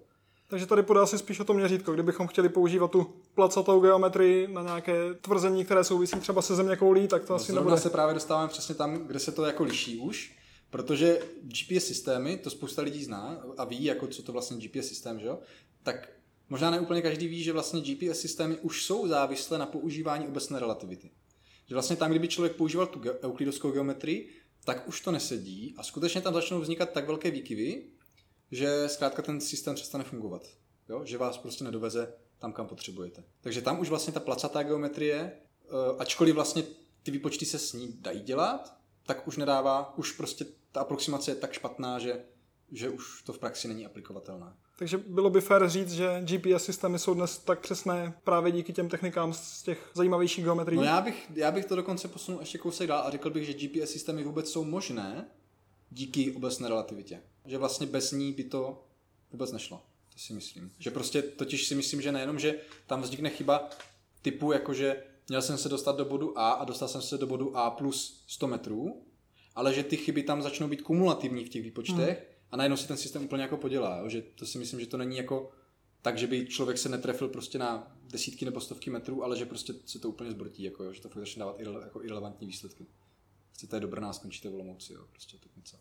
[0.52, 4.62] Takže tady podá si spíš o to měřítko, kdybychom chtěli používat tu placatou geometrii na
[4.62, 7.78] nějaké tvrzení, které souvisí třeba se země koulí, tak to no, asi nebude.
[7.78, 10.36] se právě dostáváme přesně tam, kde se to jako liší už,
[10.70, 15.20] protože GPS systémy, to spousta lidí zná a ví, jako co to vlastně GPS systém,
[15.20, 15.38] že jo?
[15.82, 16.08] tak
[16.48, 20.60] možná ne úplně každý ví, že vlastně GPS systémy už jsou závislé na používání obecné
[20.60, 21.10] relativity.
[21.68, 24.28] Že vlastně tam, kdyby člověk používal tu euklidovskou geometrii,
[24.64, 27.84] tak už to nesedí a skutečně tam začnou vznikat tak velké výkyvy,
[28.52, 30.46] že zkrátka ten systém přestane fungovat.
[30.88, 31.02] Jo?
[31.04, 33.24] Že vás prostě nedoveze tam, kam potřebujete.
[33.40, 35.32] Takže tam už vlastně ta placatá geometrie,
[35.64, 36.62] eh, ačkoliv vlastně
[37.02, 41.34] ty výpočty se s ní dají dělat, tak už nedává, už prostě ta aproximace je
[41.34, 42.24] tak špatná, že,
[42.72, 44.52] že už to v praxi není aplikovatelné.
[44.78, 48.88] Takže bylo by fér říct, že GPS systémy jsou dnes tak přesné právě díky těm
[48.88, 50.78] technikám z těch zajímavějších geometrií?
[50.78, 53.52] No já bych, já bych to dokonce posunul ještě kousek dál a řekl bych, že
[53.52, 55.28] GPS systémy vůbec jsou možné
[55.90, 57.22] díky obecné relativitě.
[57.46, 58.84] Že vlastně bez ní by to
[59.32, 59.82] vůbec nešlo.
[60.12, 60.72] To si myslím.
[60.78, 63.70] Že prostě totiž si myslím, že nejenom, že tam vznikne chyba
[64.22, 67.56] typu, jakože měl jsem se dostat do bodu A a dostal jsem se do bodu
[67.56, 69.06] A plus 100 metrů,
[69.54, 72.26] ale že ty chyby tam začnou být kumulativní v těch výpočtech hmm.
[72.50, 73.98] a najednou si ten systém úplně jako podělá.
[73.98, 74.08] Jo?
[74.08, 75.50] Že to si myslím, že to není jako
[76.02, 79.74] tak, že by člověk se netrefil prostě na desítky nebo stovky metrů, ale že prostě
[79.86, 80.92] se to úplně zbrtí, jako, jo?
[80.92, 82.86] že to fakt začne dávat irele, jako irrelevantní výsledky.
[83.52, 85.06] Chcete do Brna, skončíte v Olomouci, jo?
[85.10, 85.76] prostě tak něco.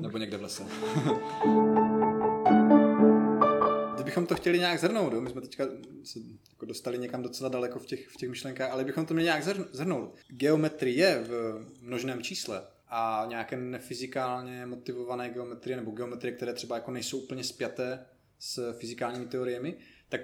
[0.00, 0.62] Nebo někde v lese.
[3.94, 5.20] Kdybychom to chtěli nějak zhrnout, jo?
[5.20, 5.64] my jsme teďka
[6.04, 6.18] se
[6.50, 9.44] jako dostali někam docela daleko v těch, v těch myšlenkách, ale bychom to měli nějak
[9.72, 10.14] zhrnout.
[10.28, 17.18] Geometrie v množném čísle a nějaké nefyzikálně motivované geometrie nebo geometrie, které třeba jako nejsou
[17.18, 18.06] úplně spjaté
[18.38, 19.76] s fyzikálními teoriemi,
[20.08, 20.20] tak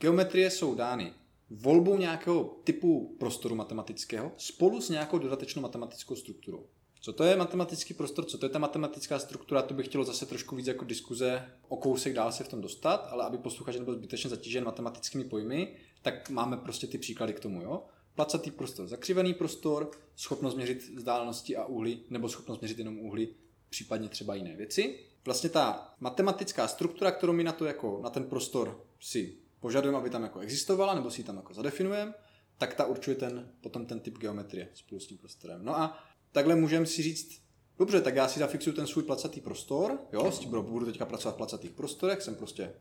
[0.00, 1.12] geometrie jsou dány
[1.50, 6.66] volbou nějakého typu prostoru matematického spolu s nějakou dodatečnou matematickou strukturou.
[7.08, 10.26] Co to je matematický prostor, co to je ta matematická struktura, to bych chtělo zase
[10.26, 13.94] trošku víc jako diskuze o kousek dál se v tom dostat, ale aby posluchač nebyl
[13.94, 17.62] zbytečně zatížen matematickými pojmy, tak máme prostě ty příklady k tomu.
[17.62, 17.84] Jo?
[18.14, 23.28] Placatý prostor, zakřivený prostor, schopnost měřit vzdálenosti a úhly, nebo schopnost měřit jenom úhly,
[23.68, 24.98] případně třeba jiné věci.
[25.24, 30.10] Vlastně ta matematická struktura, kterou my na to jako na ten prostor si požadujeme, aby
[30.10, 32.14] tam jako existovala, nebo si ji tam jako zadefinujeme,
[32.58, 35.64] tak ta určuje ten, potom ten typ geometrie spolu s tím prostorem.
[35.64, 37.42] No a takhle můžeme si říct,
[37.78, 41.34] dobře, tak já si zafixuju ten svůj placatý prostor, jo, s tím budu teďka pracovat
[41.34, 42.72] v placatých prostorech, jsem prostě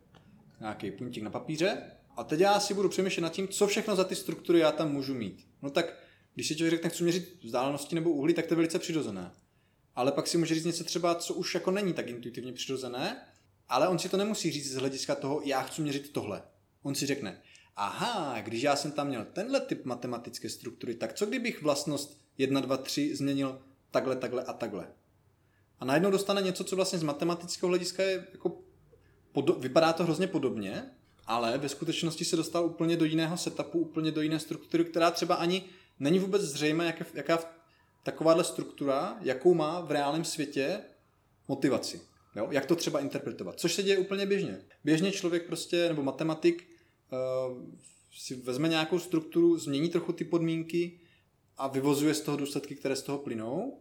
[0.60, 1.82] nějaký puntík na papíře
[2.18, 4.92] a teď já si budu přemýšlet nad tím, co všechno za ty struktury já tam
[4.92, 5.48] můžu mít.
[5.62, 5.98] No tak,
[6.34, 9.32] když si člověk řekne, chci měřit vzdálenosti nebo uhlí, tak to je velice přirozené.
[9.96, 13.22] Ale pak si může říct něco třeba, co už jako není tak intuitivně přirozené,
[13.70, 16.42] ale on si to nemusí říct z hlediska toho, já chci měřit tohle.
[16.84, 17.42] On si řekne,
[17.76, 22.62] aha, když já jsem tam měl tenhle typ matematické struktury, tak co kdybych vlastnost 1,
[22.62, 23.60] 2, 3 změnil
[23.91, 24.88] takhle, takhle a takhle.
[25.80, 28.62] A najednou dostane něco, co vlastně z matematického hlediska je jako
[29.34, 30.91] podo- vypadá to hrozně podobně,
[31.26, 35.36] ale ve skutečnosti se dostal úplně do jiného setupu, úplně do jiné struktury, která třeba
[35.36, 35.63] ani
[36.00, 37.39] není vůbec zřejmé, jaká, jaká
[38.04, 40.80] takováhle struktura, jakou má v reálném světě
[41.47, 42.02] motivaci.
[42.36, 42.47] Jo?
[42.52, 43.60] Jak to třeba interpretovat.
[43.60, 44.62] Což se děje úplně běžně.
[44.84, 46.69] Běžně člověk prostě, nebo matematik,
[47.50, 47.58] uh,
[48.17, 51.00] si vezme nějakou strukturu, změní trochu ty podmínky,
[51.58, 53.80] a vyvozuje z toho důsledky, které z toho plynou.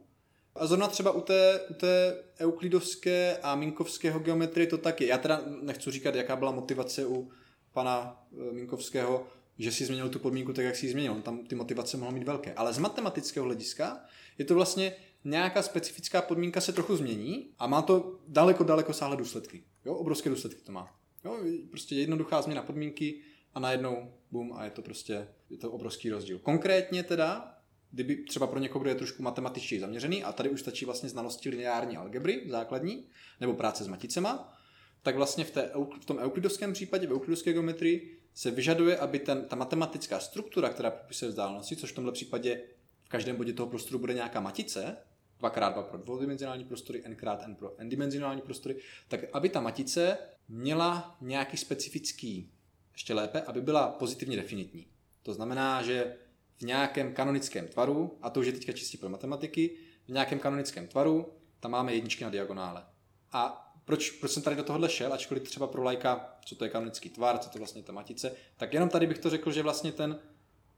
[0.55, 5.07] A zrovna třeba u té, u té euklidovské a minkovského geometrie to taky.
[5.07, 7.31] Já teda nechci říkat, jaká byla motivace u
[7.73, 9.27] pana e, Minkovského,
[9.59, 11.13] že si změnil tu podmínku tak, jak si ji změnil.
[11.13, 12.55] On tam ty motivace mohly mít velké.
[12.55, 14.01] Ale z matematického hlediska
[14.39, 14.93] je to vlastně
[15.25, 19.65] nějaká specifická podmínka se trochu změní a má to daleko, daleko sáhlé důsledky.
[19.85, 20.97] Jo, obrovské důsledky to má.
[21.25, 21.39] Jo,
[21.71, 23.21] prostě jednoduchá změna podmínky
[23.55, 26.39] a najednou bum a je to prostě je to obrovský rozdíl.
[26.39, 27.56] Konkrétně teda,
[27.97, 31.49] kdyby třeba pro někoho, kdo je trošku matematičtěji zaměřený a tady už stačí vlastně znalosti
[31.49, 33.09] lineární algebry základní
[33.41, 34.59] nebo práce s maticema,
[35.03, 39.45] tak vlastně v, té, v tom euklidovském případě, v euklidovské geometrii, se vyžaduje, aby ten,
[39.45, 42.63] ta matematická struktura, která popisuje vzdálenosti, což v tomhle případě
[43.05, 44.97] v každém bodě toho prostoru bude nějaká matice,
[45.41, 48.77] 2x2 pro dvoudimenzionální prostory, n krát n pro n-dimenzionální prostory,
[49.09, 52.53] tak aby ta matice měla nějaký specifický,
[52.93, 54.87] ještě lépe, aby byla pozitivně definitní.
[55.23, 56.17] To znamená, že
[56.59, 60.87] v nějakém kanonickém tvaru, a to už je teďka čistě pro matematiky, v nějakém kanonickém
[60.87, 62.85] tvaru tam máme jedničky na diagonále.
[63.33, 66.71] A proč, proč jsem tady do tohohle šel, ačkoliv třeba pro lajka, co to je
[66.71, 69.93] kanonický tvar, co to vlastně ta matice, tak jenom tady bych to řekl, že vlastně
[69.93, 70.19] ten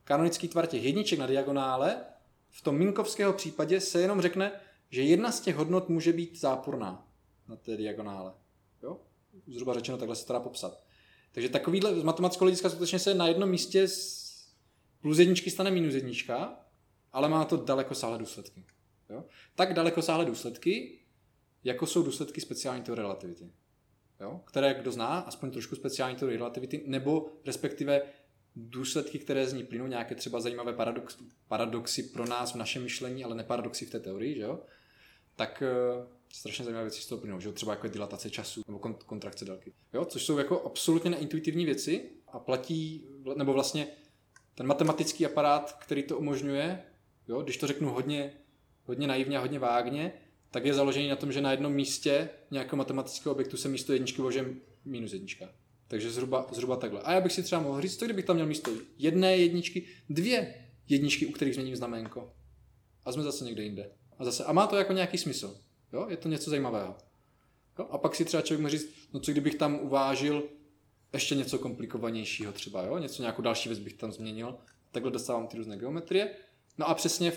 [0.04, 1.96] kanonický tvar těch jedniček na diagonále
[2.50, 4.52] v tom Minkovského případě se jenom řekne,
[4.90, 7.06] že jedna z těch hodnot může být záporná
[7.48, 8.32] na té diagonále.
[8.82, 9.00] Jo?
[9.46, 10.84] Zhruba řečeno, takhle se to dá popsat.
[11.32, 13.88] Takže takovýhle z matematického hlediska skutečně se na jednom místě
[15.00, 16.60] plus jedničky stane minus jednička,
[17.12, 18.64] ale má to daleko sáhlé důsledky.
[19.10, 19.24] Jo?
[19.54, 20.98] Tak daleko sáhlé důsledky,
[21.64, 23.50] jako jsou důsledky speciální teorie relativity.
[24.20, 24.40] Jo?
[24.44, 28.02] Které kdo zná, aspoň trošku speciální teorie relativity, nebo respektive
[28.56, 33.24] důsledky, které z ní plynou, nějaké třeba zajímavé paradox, paradoxy pro nás v našem myšlení,
[33.24, 34.60] ale neparadoxy v té teorii, že jo?
[35.36, 35.62] tak
[35.96, 37.52] uh, strašně zajímavé věci z toho plynou, že jo?
[37.52, 39.72] třeba jako dilatace času nebo kont- kontrakce délky.
[39.94, 40.04] Jo?
[40.04, 43.88] Což jsou jako absolutně neintuitivní věci a platí, nebo vlastně
[44.58, 46.82] ten matematický aparát, který to umožňuje,
[47.28, 47.42] jo?
[47.42, 48.32] když to řeknu hodně,
[48.84, 50.12] hodně naivně a hodně vágně,
[50.50, 54.22] tak je založený na tom, že na jednom místě nějakého matematického objektu se místo jedničky
[54.22, 54.40] vloží
[54.84, 55.48] minus jednička.
[55.88, 57.00] Takže zhruba, zhruba takhle.
[57.02, 60.54] A já bych si třeba mohl říct, co kdybych tam měl místo jedné jedničky, dvě
[60.88, 62.32] jedničky, u kterých změním znamenko.
[63.04, 63.90] A jsme zase někde jinde.
[64.18, 65.60] A zase, a má to jako nějaký smysl.
[65.92, 66.06] Jo?
[66.10, 66.96] Je to něco zajímavého.
[67.78, 67.88] Jo?
[67.90, 70.42] A pak si třeba člověk může říct, no co kdybych tam uvážil
[71.12, 72.98] ještě něco komplikovanějšího třeba, jo?
[72.98, 74.58] něco nějakou další věc bych tam změnil.
[74.92, 76.30] Takhle dostávám ty různé geometrie.
[76.78, 77.32] No a přesně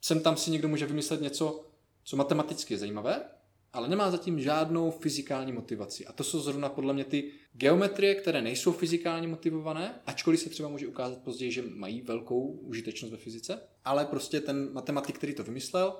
[0.00, 1.64] sem tam si někdo může vymyslet něco,
[2.04, 3.24] co matematicky je zajímavé,
[3.72, 6.06] ale nemá zatím žádnou fyzikální motivaci.
[6.06, 10.68] A to jsou zrovna podle mě ty geometrie, které nejsou fyzikálně motivované, ačkoliv se třeba
[10.68, 15.44] může ukázat později, že mají velkou užitečnost ve fyzice, ale prostě ten matematik, který to
[15.44, 15.96] vymyslel,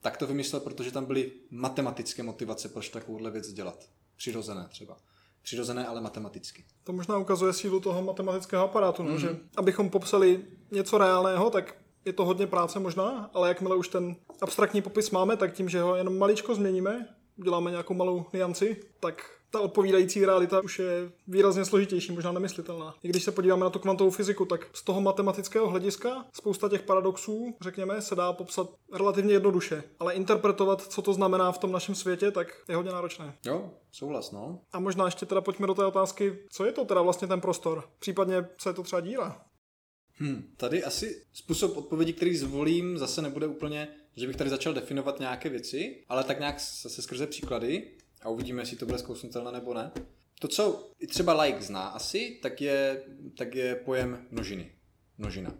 [0.00, 3.90] tak to vymyslel, protože tam byly matematické motivace, proč takovouhle věc dělat.
[4.16, 4.96] Přirozené třeba.
[5.44, 6.64] Přirozené, ale matematicky.
[6.84, 9.06] To možná ukazuje sílu toho matematického aparátu, mm-hmm.
[9.06, 9.20] no, mhm.
[9.20, 14.16] že abychom popsali něco reálného, tak je to hodně práce možná, ale jakmile už ten
[14.40, 19.30] abstraktní popis máme, tak tím, že ho jenom maličko změníme, uděláme nějakou malou nianci, tak
[19.54, 22.94] ta odpovídající realita už je výrazně složitější, možná nemyslitelná.
[23.02, 26.82] I když se podíváme na tu kvantovou fyziku, tak z toho matematického hlediska spousta těch
[26.82, 31.94] paradoxů, řekněme, se dá popsat relativně jednoduše, ale interpretovat, co to znamená v tom našem
[31.94, 33.36] světě, tak je hodně náročné.
[33.46, 34.60] Jo, souhlas, no.
[34.72, 37.84] A možná ještě teda pojďme do té otázky, co je to teda vlastně ten prostor?
[37.98, 39.40] Případně, co je to třeba díra?
[40.16, 45.20] Hmm, tady asi způsob odpovědi, který zvolím, zase nebude úplně, že bych tady začal definovat
[45.20, 47.90] nějaké věci, ale tak nějak zase skrze příklady
[48.24, 49.92] a uvidíme, jestli to bude zkousnutelné nebo ne.
[50.40, 53.02] To, co i třeba like zná asi, tak je,
[53.38, 54.72] tak je pojem množiny.
[55.18, 55.54] Množina.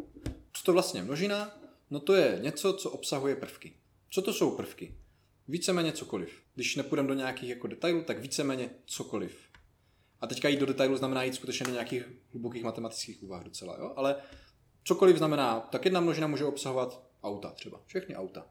[0.53, 1.61] Co to vlastně množina?
[1.91, 3.73] No to je něco, co obsahuje prvky.
[4.11, 4.95] Co to jsou prvky?
[5.49, 6.43] Víceméně cokoliv.
[6.55, 9.39] Když nepůjdeme do nějakých jako detailů, tak víceméně cokoliv.
[10.21, 13.93] A teďka jít do detailu znamená jít skutečně do nějakých hlubokých matematických úvah docela, jo?
[13.97, 14.17] ale
[14.85, 18.47] cokoliv znamená, tak jedna množina může obsahovat auta třeba, všechny auta.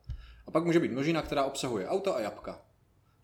[0.48, 2.66] A pak může být množina, která obsahuje auta a jabka.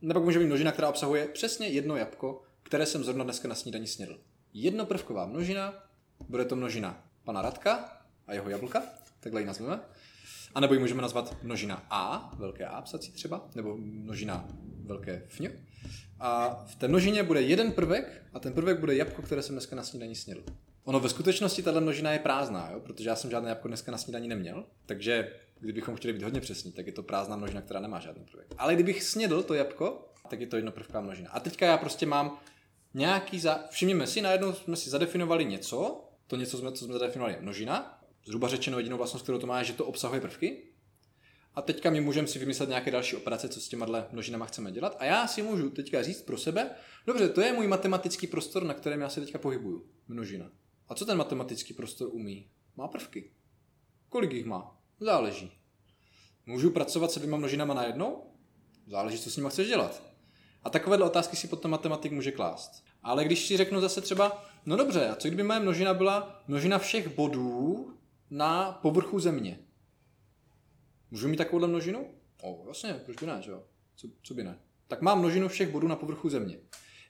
[0.01, 3.88] Nebo může být množina, která obsahuje přesně jedno jabko, které jsem zrovna dneska na snídani
[3.88, 4.19] snědl.
[4.53, 5.73] Jednoprvková množina,
[6.29, 8.83] bude to množina pana Radka a jeho jablka,
[9.19, 9.79] takhle ji nazveme.
[10.55, 14.47] A nebo ji můžeme nazvat množina A, velké A psací třeba, nebo množina
[14.85, 15.47] velké fň.
[16.19, 19.75] A v té množině bude jeden prvek a ten prvek bude jabko, které jsem dneska
[19.75, 20.43] na snídani snědl.
[20.83, 22.79] Ono ve skutečnosti tahle množina je prázdná, jo?
[22.79, 26.72] protože já jsem žádné jabko dneska na snídani neměl, takže kdybychom chtěli být hodně přesní,
[26.72, 28.48] tak je to prázdná množina, která nemá žádný prvek.
[28.58, 31.30] Ale kdybych snědl to jabko, tak je to jednoprvká množina.
[31.30, 32.39] A teďka já prostě mám
[32.93, 33.67] nějaký za...
[33.69, 38.02] Všimněme si, najednou jsme si zadefinovali něco, to něco, jsme, co jsme zadefinovali je množina,
[38.26, 40.63] zhruba řečeno jedinou vlastnost, kterou to má, je, že to obsahuje prvky.
[41.56, 44.95] A teďka my můžeme si vymyslet nějaké další operace, co s těma množinama chceme dělat.
[45.00, 46.72] A já si můžu teďka říct pro sebe,
[47.06, 49.89] dobře, to je můj matematický prostor, na kterém já se teďka pohybuju.
[50.08, 50.52] Množina.
[50.88, 52.50] A co ten matematický prostor umí?
[52.76, 53.32] Má prvky.
[54.10, 54.78] Kolik jich má?
[54.99, 55.51] Záleží.
[56.45, 58.23] Můžu pracovat se dvěma množinama najednou?
[58.88, 60.03] Záleží, co s nimi chceš dělat.
[60.63, 62.83] A takovéhle otázky si potom matematik může klást.
[63.03, 66.79] Ale když si řeknu zase třeba, no dobře, a co kdyby moje množina byla množina
[66.79, 67.93] všech bodů
[68.29, 69.59] na povrchu země?
[71.12, 72.13] Můžu mít takovouhle množinu?
[72.41, 73.63] O, vlastně, proč by ne, že jo?
[73.95, 74.59] Co, co by ne?
[74.88, 76.59] Tak má množinu všech bodů na povrchu země.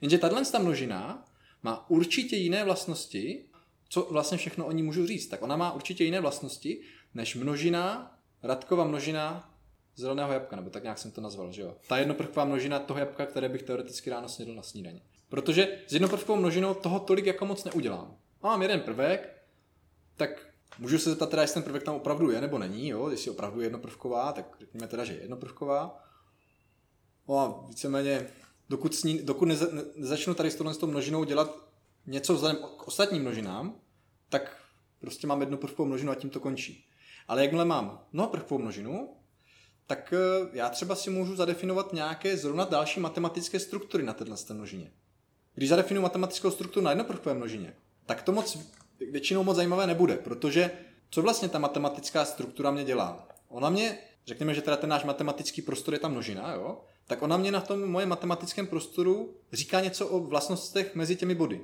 [0.00, 1.24] Jenže tahle ta množina
[1.62, 3.44] má určitě jiné vlastnosti,
[3.88, 5.26] co vlastně všechno o ní můžu říct.
[5.26, 6.80] Tak ona má určitě jiné vlastnosti,
[7.14, 9.54] než množina, Radkova množina
[9.96, 11.76] zeleného jabka, nebo tak nějak jsem to nazval, že jo?
[11.88, 15.02] Ta jednoprvková množina toho jabka, které bych teoreticky ráno snědl na snídaní.
[15.28, 18.16] Protože s jednoprvkovou množinou toho tolik jako moc neudělám.
[18.42, 19.42] Mám jeden prvek,
[20.16, 20.46] tak
[20.78, 23.10] můžu se zeptat teda, jestli ten prvek tam opravdu je nebo není, jo?
[23.10, 26.04] Jestli opravdu je jednoprvková, tak řekněme teda, že je jednoprvková.
[27.28, 28.26] No a víceméně,
[28.68, 31.70] dokud, sní, dokud neza, nezačnu tady s tou množinou dělat
[32.06, 33.74] něco vzhledem k ostatním množinám,
[34.28, 34.56] tak
[35.00, 36.89] prostě mám jednoprvkovou množinu a tím to končí.
[37.30, 39.08] Ale jakmile mám mnohoprvkovou množinu,
[39.86, 44.92] tak eh, já třeba si můžu zadefinovat nějaké zrovna další matematické struktury na této množině.
[45.54, 47.74] Když zadefinuji matematickou strukturu na jednoprvkové množině,
[48.06, 48.58] tak to moc
[49.10, 50.70] většinou moc zajímavé nebude, protože
[51.10, 53.28] co vlastně ta matematická struktura mě dělá?
[53.48, 56.80] Ona mě, řekněme, že teda ten náš matematický prostor je ta množina, jo?
[57.06, 61.60] tak ona mě na tom moje matematickém prostoru říká něco o vlastnostech mezi těmi body.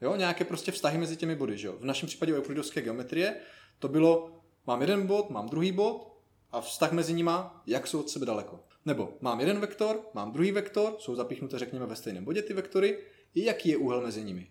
[0.00, 1.76] Jo, nějaké prostě vztahy mezi těmi body, že jo?
[1.80, 3.36] V našem případě u euklidovské geometrie
[3.78, 6.12] to bylo, mám jeden bod, mám druhý bod
[6.50, 8.60] a vztah mezi nima, jak jsou od sebe daleko.
[8.84, 12.98] Nebo mám jeden vektor, mám druhý vektor, jsou zapíchnuté, řekněme, ve stejném bodě ty vektory,
[13.34, 14.50] jaký je úhel mezi nimi.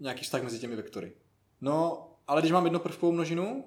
[0.00, 1.12] Nějaký vztah mezi těmi vektory.
[1.60, 3.64] No, ale když mám jednoprvkovou množinu,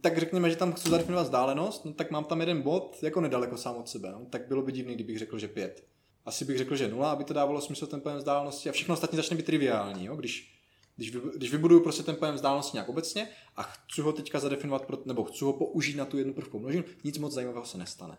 [0.00, 3.56] tak řekněme, že tam chci zadefinovat vzdálenost, no tak mám tam jeden bod jako nedaleko
[3.56, 4.12] sám od sebe.
[4.12, 5.86] No, tak bylo by divný, kdybych řekl, že pět.
[6.24, 9.16] Asi bych řekl, že nula, aby to dávalo smysl ten pojem vzdálenosti a všechno ostatní
[9.16, 10.04] začne být triviální.
[10.04, 10.16] Jo?
[10.16, 10.55] Když,
[10.96, 14.86] když, vy, když vybuduju prostě ten pojem vzdálenosti nějak obecně a chci ho teďka zadefinovat,
[14.86, 18.18] pro, nebo chci ho použít na tu jednu prvkovou množinu, nic moc zajímavého se nestane.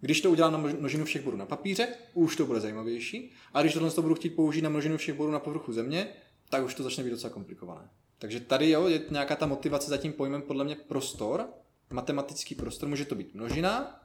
[0.00, 3.32] Když to udělám na množinu všech bodů na papíře, už to bude zajímavější.
[3.54, 6.08] A když tohle to budu chtít použít na množinu všech bodů na povrchu země,
[6.50, 7.90] tak už to začne být docela komplikované.
[8.18, 11.48] Takže tady jo, je nějaká ta motivace za tím pojmem podle mě prostor,
[11.90, 14.00] matematický prostor, může to být množina,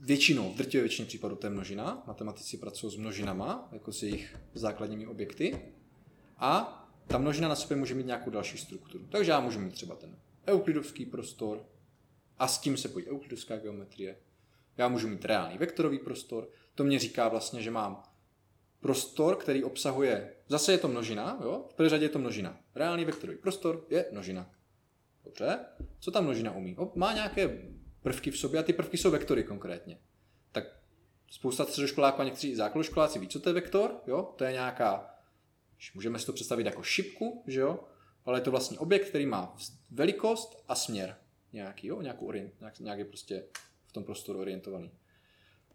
[0.00, 4.36] většinou, v drtivé většině případů to je množina, matematici pracují s množinama, jako s jejich
[4.54, 5.72] základními objekty,
[6.40, 6.76] a
[7.06, 9.06] ta množina na sobě může mít nějakou další strukturu.
[9.06, 11.66] Takže já můžu mít třeba ten euklidovský prostor
[12.38, 14.16] a s tím se pojí euklidovská geometrie.
[14.76, 18.02] Já můžu mít reálný vektorový prostor, to mě říká vlastně, že mám
[18.80, 21.66] prostor, který obsahuje, zase je to množina, jo?
[21.70, 22.60] v první řadě je to množina.
[22.74, 24.50] Reálný vektorový prostor je množina.
[25.24, 25.58] Dobře,
[25.98, 26.76] co ta množina umí?
[26.76, 27.72] O, má nějaké
[28.02, 29.98] prvky v sobě a ty prvky jsou vektory konkrétně.
[30.52, 30.64] Tak
[31.30, 34.34] spousta středoškoláků a někteří základoškoláci ví, co to je vektor, jo?
[34.36, 35.14] to je nějaká,
[35.94, 37.80] můžeme si to představit jako šipku, že jo?
[38.24, 39.56] ale je to vlastně objekt, který má
[39.90, 41.16] velikost a směr
[41.52, 42.02] nějaký, jo?
[42.02, 43.44] nějakou orient, nějak, nějak je prostě
[43.86, 44.90] v tom prostoru orientovaný.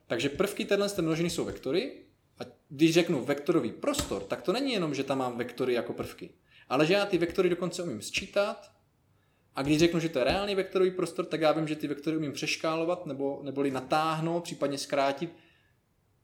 [0.07, 2.05] Takže prvky téhle množiny jsou vektory
[2.39, 6.29] a když řeknu vektorový prostor, tak to není jenom, že tam mám vektory jako prvky,
[6.69, 8.71] ale že já ty vektory dokonce umím sčítat
[9.55, 12.17] a když řeknu, že to je reálný vektorový prostor, tak já vím, že ty vektory
[12.17, 15.33] umím přeškálovat nebo, neboli natáhnout, případně zkrátit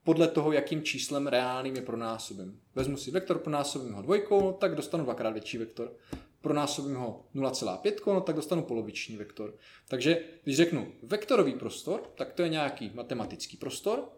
[0.03, 2.59] podle toho, jakým číslem reálným je pronásobím.
[2.75, 5.93] Vezmu si vektor, pronásobím ho dvojkou, no, tak dostanu dvakrát větší vektor.
[6.41, 9.53] Pronásobím ho 0,5, no, tak dostanu poloviční vektor.
[9.87, 14.09] Takže když řeknu vektorový prostor, tak to je nějaký matematický prostor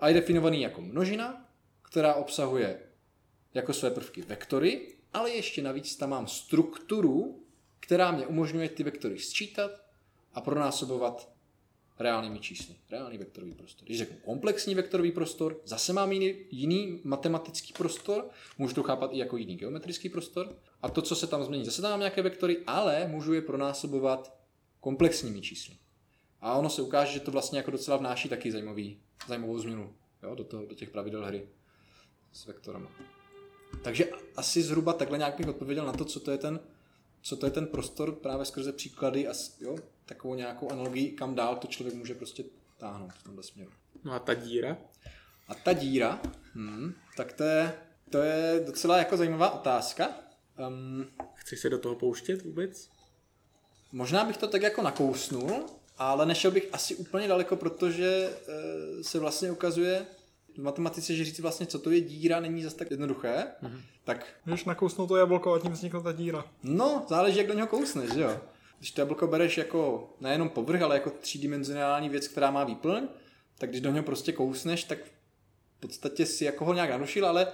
[0.00, 1.48] a je definovaný jako množina,
[1.82, 2.80] která obsahuje
[3.54, 7.44] jako své prvky vektory, ale ještě navíc tam mám strukturu,
[7.80, 9.70] která mě umožňuje ty vektory sčítat
[10.34, 11.32] a pronásobovat
[11.98, 12.74] reálnými čísly.
[12.90, 13.86] Reálný vektorový prostor.
[13.86, 19.18] Když řeknu komplexní vektorový prostor, zase mám jiný, jiný matematický prostor, můžu to chápat i
[19.18, 20.56] jako jiný geometrický prostor.
[20.82, 24.38] A to, co se tam změní, zase tam mám nějaké vektory, ale můžu je pronásobovat
[24.80, 25.74] komplexními čísly.
[26.40, 30.34] A ono se ukáže, že to vlastně jako docela vnáší taky zajímavý, zajímavou změnu jo,
[30.34, 31.48] do, toho, do těch pravidel hry
[32.32, 32.88] s vektorem.
[33.82, 36.60] Takže asi zhruba takhle nějak bych odpověděl na to, co to je ten
[37.28, 41.56] co to je ten prostor právě skrze příklady a jo, takovou nějakou analogii, kam dál
[41.56, 42.44] to člověk může prostě
[42.78, 43.70] táhnout v tomhle směru.
[44.04, 44.78] No a ta díra?
[45.48, 46.20] A ta díra,
[46.54, 47.72] hmm, tak to je,
[48.10, 50.10] to je docela jako zajímavá otázka.
[50.68, 52.90] Um, Chceš se do toho pouštět vůbec?
[53.92, 55.66] Možná bych to tak jako nakousnul,
[55.98, 60.06] ale nešel bych asi úplně daleko, protože e, se vlastně ukazuje,
[60.58, 63.46] v matematice, že říct vlastně, co to je díra, není zase tak jednoduché.
[63.62, 63.80] Mm-hmm.
[64.04, 64.26] Tak...
[64.44, 66.44] Když nakousnou to jablko a tím vznikla ta díra.
[66.62, 68.40] No, záleží, jak do něho kousneš, že jo.
[68.78, 73.08] Když to jablko bereš jako nejenom povrch, ale jako třídimenzionální věc, která má výplň,
[73.58, 74.98] tak když do něho prostě kousneš, tak
[75.76, 77.48] v podstatě si jako ho nějak narušil, ale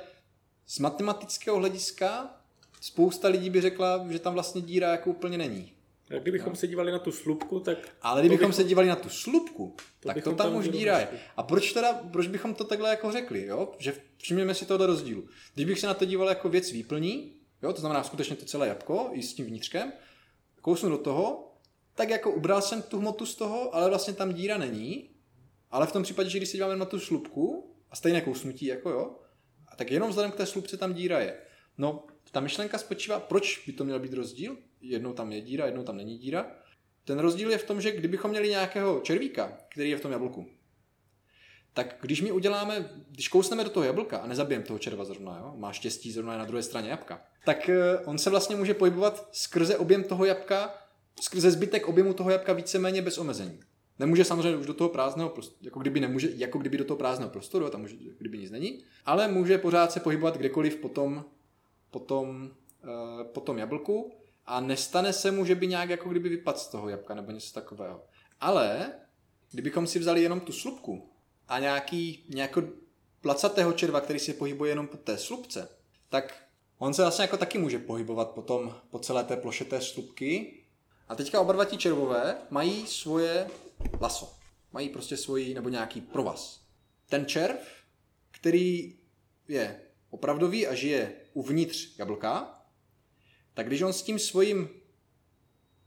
[0.67, 2.37] z matematického hlediska
[2.81, 5.73] spousta lidí by řekla, že tam vlastně díra jako úplně není.
[6.17, 6.57] A kdybychom no.
[6.57, 7.79] se dívali na tu slupku, tak...
[8.03, 8.53] Ale kdybychom bychom...
[8.53, 11.09] se dívali na tu slupku, to tak to tam, tam už díra je.
[11.37, 13.73] A proč teda, proč bychom to takhle jako řekli, jo?
[13.79, 15.25] Že všimněme si tohle rozdílu.
[15.55, 18.69] Když bych se na to díval jako věc výplní, jo, to znamená skutečně to celé
[18.69, 19.93] jabko i s tím vnitřkem,
[20.61, 21.53] kousnu do toho,
[21.95, 25.11] tak jako ubral jsem tu hmotu z toho, ale vlastně tam díra není.
[25.71, 28.91] Ale v tom případě, že když si díváme na tu slupku a stejné kousnutí, jako
[28.91, 29.17] jo,
[29.77, 31.39] tak jenom vzhledem k té slupce tam díra je.
[31.79, 34.57] No, ta myšlenka spočívá, proč by to měl být rozdíl?
[34.81, 36.47] Jednou tam je díra, jednou tam není díra.
[37.05, 40.47] Ten rozdíl je v tom, že kdybychom měli nějakého červíka, který je v tom jablku,
[41.75, 45.55] tak když my uděláme, když kousneme do toho jablka a nezabijeme toho červa zrovna, jo,
[45.57, 49.29] má štěstí zrovna je na druhé straně jabka, tak eh, on se vlastně může pohybovat
[49.33, 50.75] skrze objem toho jabka,
[51.21, 53.61] skrze zbytek objemu toho jabka víceméně bez omezení.
[53.99, 57.31] Nemůže samozřejmě už do toho prázdného prostoru, jako kdyby, nemůže, jako kdyby do toho prázdného
[57.31, 61.25] prostoru, tam už kdyby nic není, ale může pořád se pohybovat kdekoliv po tom,
[61.95, 62.51] po tom,
[62.85, 64.13] uh, po tom jablku
[64.47, 67.53] a nestane se mu, že by nějak jako kdyby vypadl z toho jabka nebo něco
[67.53, 68.03] takového.
[68.41, 68.93] Ale
[69.51, 71.11] kdybychom si vzali jenom tu slupku
[71.49, 72.61] a nějaký, nějaký
[73.21, 75.69] placatého červa, který se pohybuje jenom po té slupce,
[76.09, 76.35] tak
[76.79, 80.61] on se vlastně jako taky může pohybovat potom po celé té ploše té slupky.
[81.09, 83.47] A teďka oba dva ti červové mají svoje
[84.01, 84.35] laso.
[84.73, 86.61] Mají prostě svoji nebo nějaký provaz.
[87.09, 87.57] Ten červ,
[88.31, 88.99] který
[89.49, 89.81] je
[90.11, 92.61] opravdový a žije uvnitř jablka,
[93.55, 94.69] tak když on s tím svým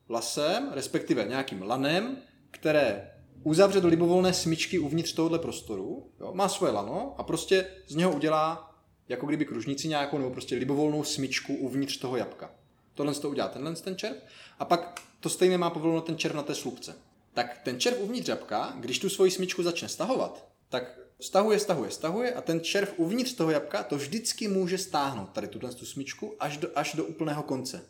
[0.09, 2.17] lasem, respektive nějakým lanem,
[2.51, 3.11] které
[3.43, 8.11] uzavře do libovolné smyčky uvnitř tohohle prostoru, jo, má svoje lano a prostě z něho
[8.11, 8.75] udělá
[9.09, 12.51] jako kdyby kružnici nějakou nebo prostě libovolnou smyčku uvnitř toho jabka.
[12.93, 14.15] Tohle to udělá tenhle ten červ
[14.59, 16.95] a pak to stejně má povoleno ten červ na té slupce.
[17.33, 22.33] Tak ten červ uvnitř jabka, když tu svoji smyčku začne stahovat, tak stahuje, stahuje, stahuje
[22.33, 26.57] a ten červ uvnitř toho jabka to vždycky může stáhnout, tady tuhle tu smyčku, až
[26.57, 27.89] do, až do úplného konce.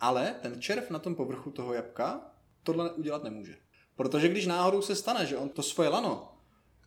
[0.00, 2.30] Ale ten červ na tom povrchu toho jabka
[2.62, 3.56] tohle udělat nemůže.
[3.96, 6.34] Protože když náhodou se stane, že on to svoje lano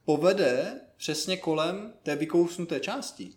[0.05, 3.33] povede přesně kolem té vykousnuté části,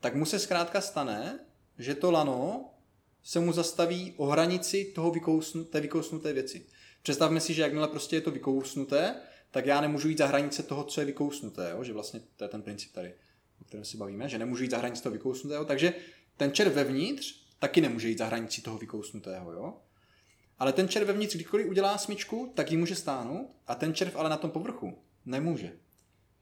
[0.00, 1.40] tak mu se zkrátka stane,
[1.78, 2.70] že to lano
[3.22, 6.66] se mu zastaví o hranici toho vykousnu, té vykousnuté věci.
[7.02, 9.14] Představme si, že jakmile prostě je to vykousnuté,
[9.50, 11.84] tak já nemůžu jít za hranice toho, co je vykousnuté, jo?
[11.84, 13.14] že vlastně to je ten princip tady,
[13.60, 15.94] o kterém si bavíme, že nemůžu jít za hranice toho vykousnutého, takže
[16.36, 19.52] ten červ vevnitř taky nemůže jít za hranici toho vykousnutého.
[19.52, 19.76] Jo?
[20.58, 24.30] Ale ten červ vevnitř, kdykoliv udělá smyčku, tak ji může stáhnout a ten červ ale
[24.30, 25.72] na tom povrchu nemůže.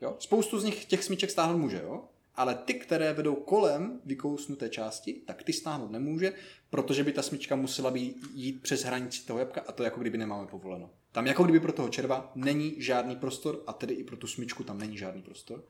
[0.00, 0.16] Jo?
[0.18, 2.08] Spoustu z nich těch smyček stáhnout může, jo?
[2.38, 6.32] Ale ty, které vedou kolem vykousnuté části, tak ty stáhnout nemůže,
[6.70, 10.18] protože by ta smyčka musela být jít přes hranici toho jabka a to jako kdyby
[10.18, 10.90] nemáme povoleno.
[11.12, 14.64] Tam jako kdyby pro toho červa není žádný prostor a tedy i pro tu smyčku
[14.64, 15.64] tam není žádný prostor,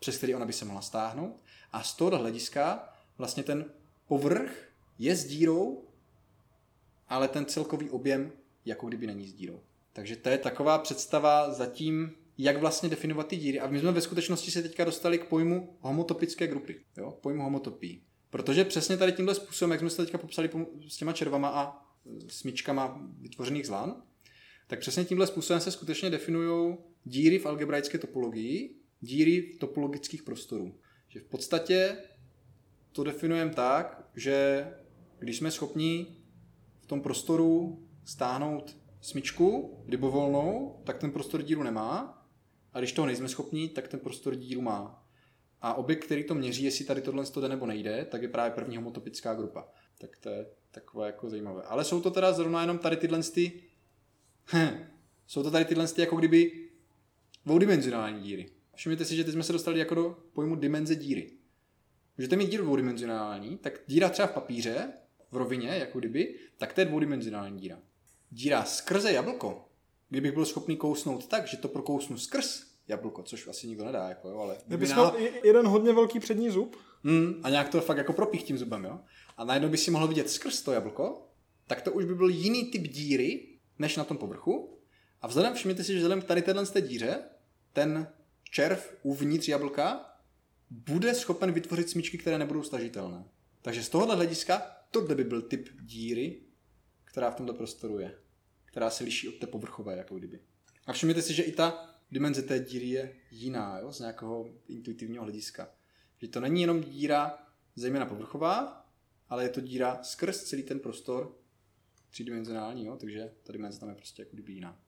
[0.00, 1.42] přes který ona by se mohla stáhnout.
[1.72, 3.64] A z tohohle hlediska vlastně ten
[4.08, 4.68] povrch
[4.98, 5.84] je s dírou,
[7.08, 8.32] ale ten celkový objem
[8.64, 9.60] jako kdyby není s dírou.
[9.92, 13.60] Takže to je taková představa zatím, jak vlastně definovat ty díry.
[13.60, 17.18] A my jsme ve skutečnosti se teďka dostali k pojmu homotopické grupy, jo?
[17.22, 18.02] pojmu homotopii.
[18.30, 20.50] Protože přesně tady tímhle způsobem, jak jsme se teďka popsali
[20.88, 21.88] s těma červama a
[22.28, 23.70] smyčkama vytvořených z
[24.66, 30.74] tak přesně tímhle způsobem se skutečně definují díry v algebraické topologii, díry topologických prostorů.
[31.08, 31.96] Že v podstatě
[32.92, 34.66] to definujeme tak, že
[35.18, 36.16] když jsme schopni
[36.80, 42.17] v tom prostoru stáhnout smyčku libovolnou, tak ten prostor díru nemá.
[42.72, 45.04] A když toho nejsme schopni, tak ten prostor díru má.
[45.60, 48.76] A objekt, který to měří, jestli tady tohle jde nebo nejde, tak je právě první
[48.76, 49.68] homotopická grupa.
[49.98, 51.62] Tak to je takové jako zajímavé.
[51.62, 53.62] Ale jsou to teda zrovna jenom tady tyhle ty
[55.26, 56.68] jsou to tady tyhle jako kdyby
[57.46, 58.50] dvoudimenzionální díry.
[58.74, 61.30] Všimněte si, že teď jsme se dostali jako do pojmu dimenze díry.
[62.18, 64.92] Můžete mít díru dvoudimenzionální, tak díra třeba v papíře,
[65.30, 67.78] v rovině, jako kdyby, tak to je dvoudimenzionální díra.
[68.30, 69.67] Díra skrze jablko,
[70.08, 74.28] kdybych byl schopný kousnout tak, že to prokousnu skrz jablko, což asi nikdo nedá, jako
[74.28, 74.56] jo, ale...
[74.66, 75.14] Kdyby náhod...
[75.44, 76.76] jeden hodně velký přední zub.
[77.04, 79.00] Hmm, a nějak to fakt jako propích tím zubem, jo.
[79.36, 81.28] A najednou by si mohl vidět skrz to jablko,
[81.66, 83.48] tak to už by byl jiný typ díry,
[83.78, 84.78] než na tom povrchu.
[85.22, 87.22] A vzhledem, všimněte si, že vzhledem k tady téhle té díře,
[87.72, 88.08] ten
[88.50, 90.14] červ uvnitř jablka
[90.70, 93.24] bude schopen vytvořit smyčky, které nebudou stažitelné.
[93.62, 96.40] Takže z tohohle hlediska tohle by byl typ díry,
[97.04, 98.18] která v tomto prostoru je.
[98.70, 100.40] Která se liší od té povrchové, jako kdyby.
[100.86, 105.24] A všimněte si, že i ta dimenze té díry je jiná, jo, z nějakého intuitivního
[105.24, 105.70] hlediska.
[106.18, 107.38] Že to není jenom díra
[107.76, 108.86] zejména povrchová,
[109.28, 111.36] ale je to díra skrz celý ten prostor,
[112.10, 114.80] třídimenzionální, jo, takže ta dimenze tam je prostě jako kdyby jiná.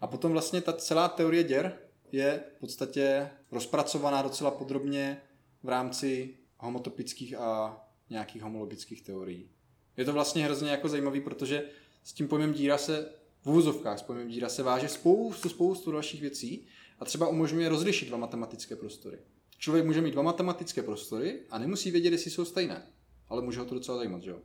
[0.00, 1.78] A potom vlastně ta celá teorie děr
[2.12, 5.22] je v podstatě rozpracovaná docela podrobně
[5.62, 7.80] v rámci homotopických a
[8.10, 9.50] nějakých homologických teorií.
[9.96, 11.70] Je to vlastně hrozně jako zajímavý, protože
[12.02, 13.12] s tím pojmem díra se
[13.42, 16.66] v úvozovkách pojmem díra se váže spoustu, spoustu dalších věcí
[16.98, 19.18] a třeba umožňuje rozlišit dva matematické prostory.
[19.58, 22.86] Člověk může mít dva matematické prostory a nemusí vědět, jestli jsou stejné,
[23.28, 24.40] ale může ho to docela zajímat, že jo?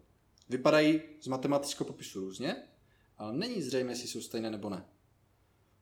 [0.50, 2.56] vypadají z matematického popisu různě,
[3.18, 4.86] ale není zřejmé, jestli jsou stejné nebo ne.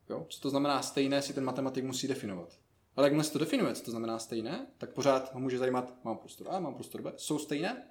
[0.09, 0.25] Jo?
[0.29, 2.59] Co to znamená stejné, si ten matematik musí definovat.
[2.95, 6.17] Ale jakmile se to definuje, co to znamená stejné, tak pořád ho může zajímat, mám
[6.17, 7.87] prostor A, mám prostor B, jsou stejné.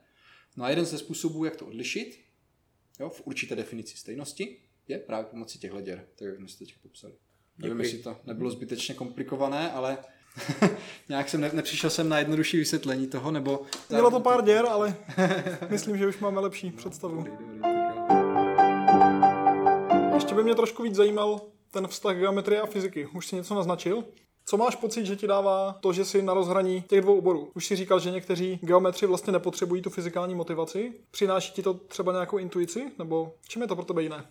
[0.57, 2.21] No a jeden ze způsobů, jak to odlišit,
[3.01, 6.75] jo, v určité definici stejnosti, je právě pomocí těchto děr, tak jak jsme si teď
[6.83, 7.15] popsali.
[7.59, 9.99] Nevím, jestli to nebylo zbytečně komplikované, ale
[11.09, 13.63] nějak jsem ne, nepřišel jsem na jednodušší vysvětlení toho, nebo...
[13.91, 14.97] Mělo to pár děr, ale
[15.69, 17.25] myslím, že už máme lepší představu.
[20.15, 23.07] Ještě by mě trošku víc zajímal ten vztah geometrie a fyziky.
[23.07, 24.05] Už si něco naznačil?
[24.45, 27.51] Co máš pocit, že ti dává to, že jsi na rozhraní těch dvou oborů?
[27.55, 30.93] Už si říkal, že někteří geometři vlastně nepotřebují tu fyzikální motivaci.
[31.11, 32.93] Přináší ti to třeba nějakou intuici?
[32.99, 34.25] Nebo čím je to pro tebe jiné?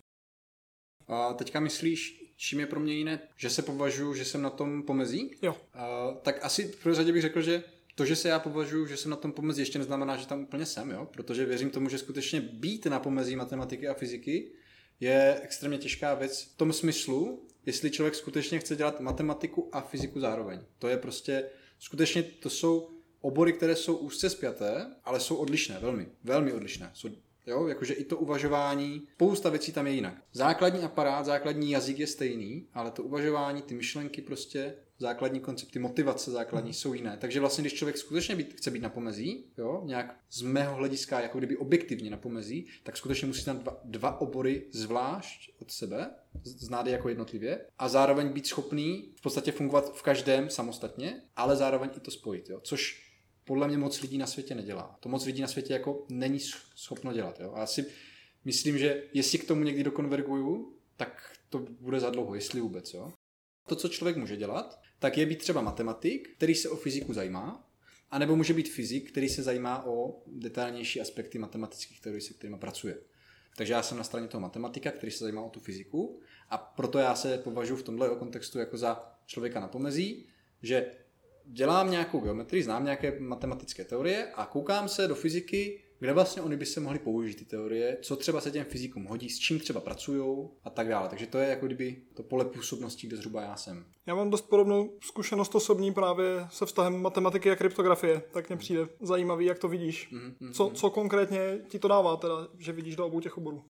[1.10, 4.82] A teďka myslíš, čím je pro mě jiné, že se považuji, že jsem na tom
[4.82, 5.30] pomezí?
[5.42, 5.56] Jo.
[5.74, 7.62] A, tak asi v prvé řadě bych řekl, že
[7.94, 10.66] to, že se já považuji, že jsem na tom pomezí, ještě neznamená, že tam úplně
[10.66, 11.08] jsem, jo?
[11.12, 14.52] protože věřím tomu, že skutečně být na pomezí matematiky a fyziky
[15.00, 20.20] je extrémně těžká věc v tom smyslu, jestli člověk skutečně chce dělat matematiku a fyziku
[20.20, 20.60] zároveň.
[20.78, 22.90] To je prostě, skutečně to jsou
[23.20, 26.90] obory, které jsou úzce spjaté, ale jsou odlišné, velmi, velmi odlišné.
[26.94, 27.08] Jsou,
[27.46, 30.14] jo, jakože i to uvažování, spousta věcí tam je jinak.
[30.32, 36.30] Základní aparát, základní jazyk je stejný, ale to uvažování, ty myšlenky prostě základní koncepty, motivace
[36.30, 37.16] základní jsou jiné.
[37.20, 41.20] Takže vlastně, když člověk skutečně být, chce být na pomezí, jo, nějak z mého hlediska,
[41.20, 46.10] jako kdyby objektivně na pomezí, tak skutečně musí tam dva, dva obory zvlášť od sebe,
[46.44, 51.56] znát je jako jednotlivě a zároveň být schopný v podstatě fungovat v každém samostatně, ale
[51.56, 53.09] zároveň i to spojit, jo, což
[53.50, 54.96] podle mě moc lidí na světě nedělá.
[55.00, 56.40] To moc lidí na světě jako není
[56.74, 57.40] schopno dělat.
[57.40, 57.52] Jo.
[57.54, 57.86] A já si
[58.44, 62.94] myslím, že jestli k tomu někdy dokonverguju, tak to bude za dlouho, jestli vůbec.
[62.94, 63.12] Jo.
[63.68, 67.70] To, co člověk může dělat, tak je být třeba matematik, který se o fyziku zajímá,
[68.10, 72.98] anebo může být fyzik, který se zajímá o detailnější aspekty matematických teorií, se kterými pracuje.
[73.56, 76.98] Takže já jsem na straně toho matematika, který se zajímá o tu fyziku a proto
[76.98, 80.26] já se považuji v tomhle kontextu jako za člověka na pomezí,
[80.62, 80.99] že
[81.52, 86.56] dělám nějakou geometrii, znám nějaké matematické teorie a koukám se do fyziky kde vlastně oni
[86.56, 89.80] by se mohli použít ty teorie, co třeba se těm fyzikům hodí, s čím třeba
[89.80, 91.08] pracují a tak dále.
[91.08, 93.84] Takže to je jako kdyby to pole působnosti, kde zhruba já jsem.
[94.06, 98.88] Já mám dost podobnou zkušenost osobní právě se vztahem matematiky a kryptografie, tak mě přijde
[99.00, 100.12] zajímavý, jak to vidíš.
[100.12, 100.52] Mm-hmm.
[100.52, 103.64] Co, co konkrétně ti to dává, teda, že vidíš do obou těch oborů?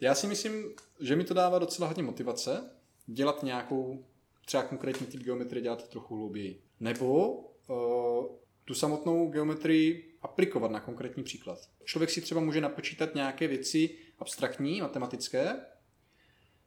[0.00, 0.64] Já si myslím,
[1.00, 2.70] že mi to dává docela hodně motivace
[3.06, 4.04] dělat nějakou
[4.44, 6.65] třeba konkrétní typ geometrie dělat trochu hlouběji.
[6.80, 7.34] Nebo
[7.68, 11.58] uh, tu samotnou geometrii aplikovat na konkrétní příklad.
[11.84, 15.60] Člověk si třeba může napočítat nějaké věci abstraktní, matematické,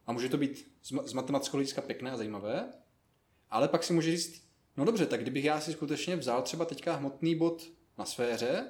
[0.06, 2.74] a může to být z matematického hlediska pěkné a zajímavé,
[3.50, 4.44] ale pak si může říct,
[4.78, 8.68] no dobře, tak kdybych já si skutečně vzal třeba teďka hmotný bod na sféře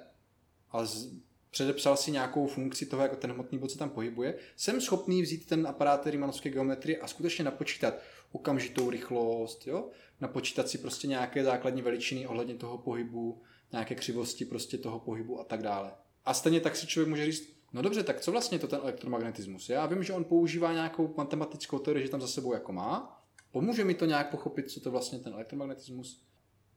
[0.72, 1.10] a z,
[1.50, 5.48] předepsal si nějakou funkci toho, jak ten hmotný bod se tam pohybuje, jsem schopný vzít
[5.48, 7.94] ten aparát Riemannovské geometrie a skutečně napočítat
[8.32, 9.90] okamžitou rychlost, jo?
[10.22, 15.44] napočítat si prostě nějaké základní veličiny ohledně toho pohybu, nějaké křivosti prostě toho pohybu a
[15.44, 15.92] tak dále.
[16.26, 18.80] A stejně tak si člověk může říct, no dobře, tak co vlastně je to ten
[18.84, 19.70] elektromagnetismus?
[19.70, 23.22] Já vím, že on používá nějakou matematickou teorii, že tam za sebou jako má.
[23.52, 26.24] Pomůže mi to nějak pochopit, co to vlastně ten elektromagnetismus?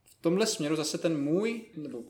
[0.05, 2.03] V tomhle směru zase ten můj, nebo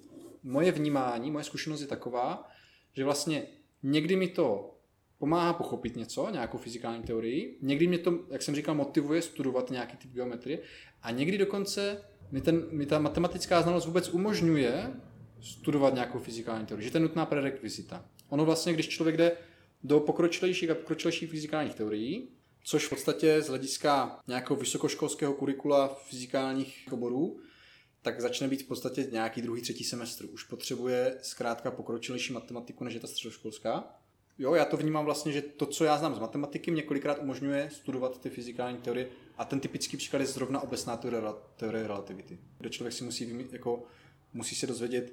[0.42, 2.48] moje vnímání, moje zkušenost je taková,
[2.92, 3.46] že vlastně
[3.82, 4.71] někdy mi to
[5.22, 9.96] pomáhá pochopit něco, nějakou fyzikální teorii, někdy mě to, jak jsem říkal, motivuje studovat nějaký
[9.96, 10.58] typ geometrie
[11.02, 14.92] a někdy dokonce mi, ten, mi ta matematická znalost vůbec umožňuje
[15.40, 18.04] studovat nějakou fyzikální teorii, že to je nutná prerekvizita.
[18.28, 19.32] Ono vlastně, když člověk jde
[19.82, 22.28] do pokročilejších a pokročilejších fyzikálních teorií,
[22.64, 27.40] což v podstatě z hlediska nějakého vysokoškolského kurikula fyzikálních oborů,
[28.02, 30.24] tak začne být v podstatě nějaký druhý, třetí semestr.
[30.24, 34.01] Už potřebuje zkrátka pokročilejší matematiku, než je ta středoškolská.
[34.38, 37.70] Jo, já to vnímám vlastně, že to, co já znám z matematiky, mě kolikrát umožňuje
[37.72, 39.08] studovat ty fyzikální teorie
[39.38, 41.22] a ten typický příklad je zrovna obecná teorie,
[41.56, 43.84] teorie relativity, kde člověk si musí, jako,
[44.32, 45.12] musí se dozvědět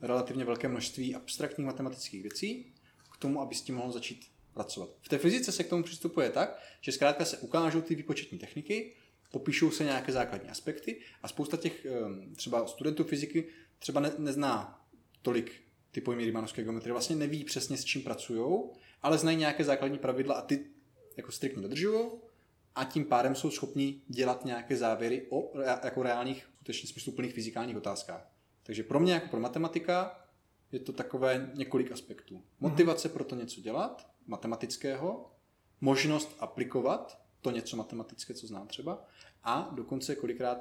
[0.00, 2.72] relativně velké množství abstraktních matematických věcí
[3.12, 4.90] k tomu, aby s tím mohl začít pracovat.
[5.00, 8.94] V té fyzice se k tomu přistupuje tak, že zkrátka se ukážou ty výpočetní techniky,
[9.32, 13.48] popíšou se nějaké základní aspekty a spousta těch ehm, třeba studentů fyziky
[13.78, 14.84] třeba ne, nezná
[15.22, 15.52] tolik
[15.98, 18.60] ty pojmy Riemannovské geometrie, vlastně neví přesně s čím pracují,
[19.02, 20.66] ale znají nějaké základní pravidla a ty
[21.16, 22.10] jako striktně dodržují
[22.74, 28.32] a tím pádem jsou schopni dělat nějaké závěry o jako reálných, skutečně smysluplných fyzikálních otázkách.
[28.62, 30.24] Takže pro mě jako pro matematika
[30.72, 32.34] je to takové několik aspektů.
[32.34, 32.44] Mhm.
[32.60, 35.30] Motivace pro to něco dělat, matematického,
[35.80, 39.04] možnost aplikovat to něco matematické, co znám třeba,
[39.42, 40.58] a dokonce kolikrát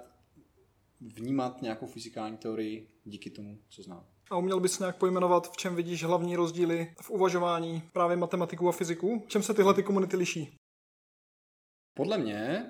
[1.02, 4.06] vnímat nějakou fyzikální teorii díky tomu, co znám.
[4.30, 8.72] A uměl bys nějak pojmenovat, v čem vidíš hlavní rozdíly v uvažování právě matematiku a
[8.72, 9.24] fyziku?
[9.28, 10.58] V čem se tyhle ty komunity liší?
[11.94, 12.66] Podle mě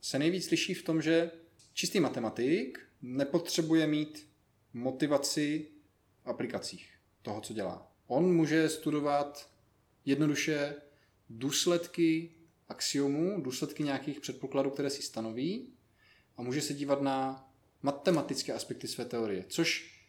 [0.00, 1.30] se nejvíc liší v tom, že
[1.74, 4.28] čistý matematik nepotřebuje mít
[4.72, 5.68] motivaci
[6.24, 7.92] v aplikacích toho, co dělá.
[8.06, 9.50] On může studovat
[10.04, 10.74] jednoduše
[11.30, 12.34] důsledky
[12.68, 15.72] axiomů, důsledky nějakých předpokladů, které si stanoví
[16.36, 17.48] a může se dívat na
[17.82, 19.99] matematické aspekty své teorie, což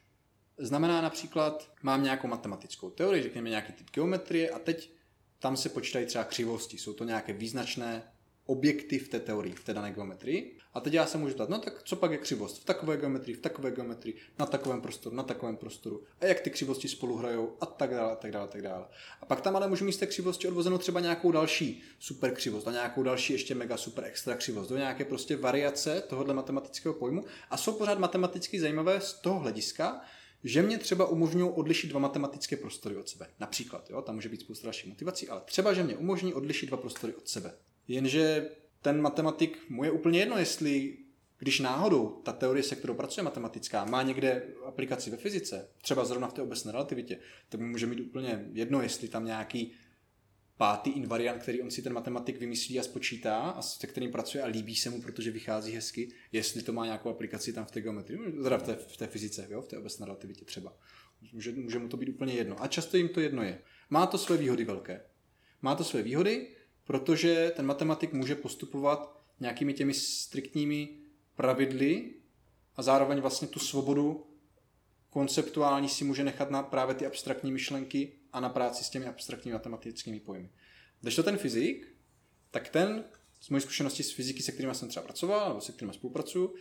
[0.61, 4.91] znamená například, mám nějakou matematickou teorii, řekněme nějaký typ geometrie a teď
[5.39, 8.03] tam se počítají třeba křivosti, jsou to nějaké význačné
[8.45, 10.57] objekty v té teorii, v té dané geometrii.
[10.73, 12.61] A teď já se můžu ptát, no tak co pak je křivost?
[12.61, 16.49] V takové geometrii, v takové geometrii, na takovém prostoru, na takovém prostoru, a jak ty
[16.49, 17.57] křivosti spolu hrajou?
[17.61, 18.85] A tak dále, a tak dále, a tak dále.
[19.21, 22.67] A pak tam ale můžu mít z té křivosti odvozenou třeba nějakou další super křivost
[22.67, 27.23] a nějakou další ještě mega super extra křivost, do nějaké prostě variace tohohle matematického pojmu.
[27.49, 30.01] A jsou pořád matematicky zajímavé z toho hlediska,
[30.43, 33.27] že mě třeba umožňují odlišit dva matematické prostory od sebe.
[33.39, 36.77] Například, jo, tam může být spousta dalších motivací, ale třeba, že mě umožní odlišit dva
[36.77, 37.53] prostory od sebe.
[37.87, 38.49] Jenže
[38.81, 40.97] ten matematik, mu je úplně jedno, jestli
[41.37, 46.27] když náhodou ta teorie, se kterou pracuje matematická, má někde aplikaci ve fyzice, třeba zrovna
[46.27, 47.19] v té obecné relativitě,
[47.49, 49.73] tak mu může mít úplně jedno, jestli tam nějaký
[50.61, 54.47] pátý invariant, který on si ten matematik vymyslí a spočítá a se kterým pracuje a
[54.47, 58.19] líbí se mu, protože vychází hezky, jestli to má nějakou aplikaci tam v té geometrii,
[58.43, 60.73] teda v té, v té fyzice, jo, v té obecné relativitě třeba.
[61.33, 62.63] Může, může mu to být úplně jedno.
[62.63, 63.61] A často jim to jedno je.
[63.89, 65.01] Má to své výhody velké.
[65.61, 66.47] Má to své výhody,
[66.83, 70.89] protože ten matematik může postupovat nějakými těmi striktními
[71.35, 72.13] pravidly
[72.75, 74.27] a zároveň vlastně tu svobodu
[75.09, 79.53] konceptuální si může nechat na právě ty abstraktní myšlenky a na práci s těmi abstraktními
[79.53, 80.49] matematickými pojmy.
[81.01, 81.95] Když to ten fyzik,
[82.51, 83.03] tak ten,
[83.41, 86.55] z mojí zkušenosti z fyziky, se kterými jsem třeba pracoval, nebo se kterými spolupracuju,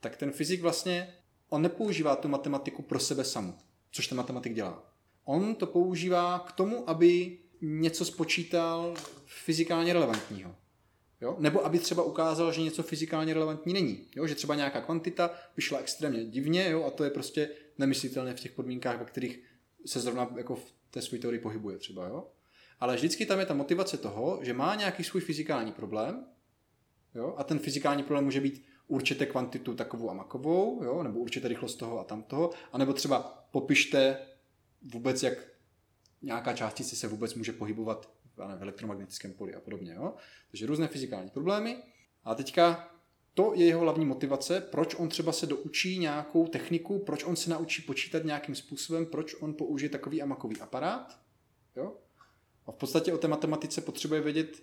[0.00, 1.14] tak ten fyzik vlastně,
[1.48, 3.58] on nepoužívá tu matematiku pro sebe samu,
[3.90, 4.92] což ten matematik dělá.
[5.24, 8.94] On to používá k tomu, aby něco spočítal
[9.26, 10.56] fyzikálně relevantního.
[11.20, 11.36] Jo?
[11.38, 14.06] Nebo aby třeba ukázal, že něco fyzikálně relevantní není.
[14.16, 14.26] Jo?
[14.26, 16.84] Že třeba nějaká kvantita vyšla extrémně divně jo?
[16.84, 19.40] a to je prostě nemyslitelné v těch podmínkách, ve kterých
[19.86, 22.06] se zrovna jako v té své teorii pohybuje třeba.
[22.06, 22.28] Jo?
[22.80, 26.26] Ale vždycky tam je ta motivace toho, že má nějaký svůj fyzikální problém
[27.14, 27.34] jo?
[27.38, 31.02] a ten fyzikální problém může být určité kvantitu takovou a makovou, jo?
[31.02, 33.18] nebo určité rychlost toho a tamtoho, anebo třeba
[33.50, 34.18] popište
[34.82, 35.34] vůbec, jak
[36.22, 39.94] nějaká částice se vůbec může pohybovat v elektromagnetickém poli a podobně.
[39.94, 40.14] Jo?
[40.50, 41.82] Takže různé fyzikální problémy.
[42.24, 42.91] A teďka
[43.34, 47.50] to je jeho hlavní motivace, proč on třeba se doučí nějakou techniku, proč on se
[47.50, 51.18] naučí počítat nějakým způsobem, proč on použije takový amakový aparát.
[51.76, 51.96] Jo?
[52.66, 54.62] A v podstatě o té matematice potřebuje vědět,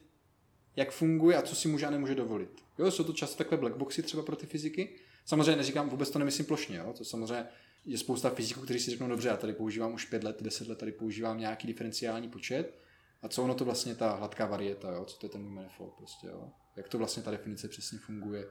[0.76, 2.64] jak funguje a co si může a nemůže dovolit.
[2.80, 4.96] Jo, jsou to často takové blackboxy třeba pro ty fyziky.
[5.26, 6.78] Samozřejmě neříkám, vůbec to nemyslím plošně.
[6.78, 6.94] Jo?
[6.98, 7.48] To samozřejmě
[7.86, 10.78] je spousta fyziků, kteří si řeknou, dobře, já tady používám už pět let, deset let,
[10.78, 12.80] tady používám nějaký diferenciální počet.
[13.22, 15.06] A co ono to vlastně ta hladká varieta, jo?
[15.06, 16.50] co to je ten manifold prostě, jo?
[16.80, 18.48] Jak to vlastně ta definice přesně funguje,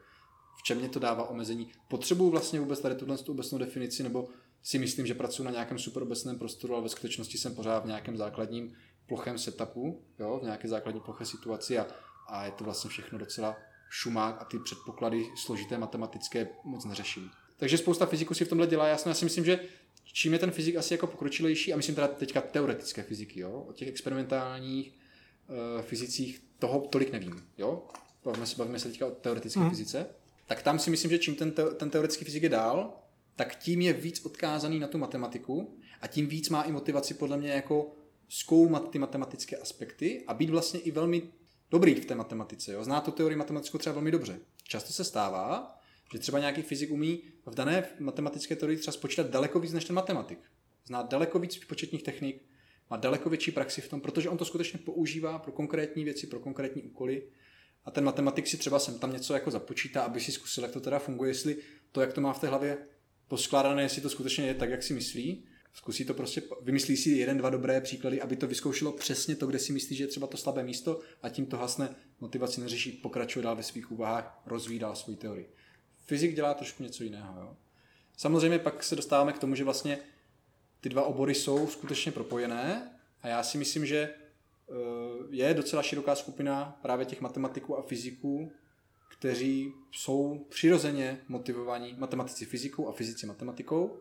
[0.58, 1.72] v čem mě to dává omezení.
[1.88, 4.28] Potřebuju vlastně vůbec tady tuhle obecnou definici, nebo
[4.62, 8.16] si myslím, že pracuji na nějakém superobecném prostoru, ale ve skutečnosti jsem pořád v nějakém
[8.16, 8.76] základním
[9.06, 10.38] plochem setupu, jo?
[10.42, 11.86] v nějaké základní ploché situaci a,
[12.28, 13.56] a je to vlastně všechno docela
[13.90, 17.30] šumák a ty předpoklady složité matematické moc neřeším.
[17.56, 19.10] Takže spousta fyziků si v tomhle dělá jasno.
[19.10, 19.60] Já si myslím, že
[20.12, 23.66] čím je ten fyzik asi jako pokročilejší, a myslím teda teďka teoretické fyziky, jo?
[23.68, 27.46] o těch experimentálních uh, fyzicích toho tolik nevím.
[27.58, 27.82] Jo?
[28.24, 29.70] Bavíme, se, bavíme se teďka o teoretické hmm.
[29.70, 30.06] fyzice.
[30.46, 32.92] Tak tam si myslím, že čím ten, te, ten teoretický fyzik je dál,
[33.36, 37.36] tak tím je víc odkázaný na tu matematiku a tím víc má i motivaci podle
[37.36, 37.94] mě jako
[38.28, 41.22] zkoumat ty matematické aspekty a být vlastně i velmi
[41.70, 42.72] dobrý v té matematice.
[42.72, 42.84] Jo?
[42.84, 44.40] Zná tu teorii matematickou třeba velmi dobře.
[44.64, 45.78] Často se stává,
[46.12, 49.96] že třeba nějaký fyzik umí v dané matematické teorii třeba spočítat daleko víc než ten
[49.96, 50.38] matematik.
[50.86, 52.42] Zná daleko víc početních technik,
[52.90, 56.40] má daleko větší praxi v tom, protože on to skutečně používá pro konkrétní věci, pro
[56.40, 57.22] konkrétní úkoly.
[57.88, 60.80] A ten matematik si třeba sem tam něco jako započítá, aby si zkusil, jak to
[60.80, 61.56] teda funguje, jestli
[61.92, 62.78] to, jak to má v té hlavě
[63.28, 65.44] poskládané, jestli to skutečně je tak, jak si myslí.
[65.72, 69.58] Zkusí to prostě, vymyslí si jeden, dva dobré příklady, aby to vyzkoušelo přesně to, kde
[69.58, 73.42] si myslí, že je třeba to slabé místo a tím to hasne, motivaci neřeší, pokračuje
[73.42, 75.52] dál ve svých úvahách, rozvíjí dál svoji teorii.
[76.04, 77.40] Fyzik dělá trošku něco jiného.
[77.40, 77.56] Jo?
[78.16, 79.98] Samozřejmě pak se dostáváme k tomu, že vlastně
[80.80, 82.90] ty dva obory jsou skutečně propojené
[83.22, 84.14] a já si myslím, že
[85.30, 88.52] je docela široká skupina právě těch matematiků a fyziků,
[89.08, 93.98] kteří jsou přirozeně motivovaní matematici fyzikou a fyzici matematikou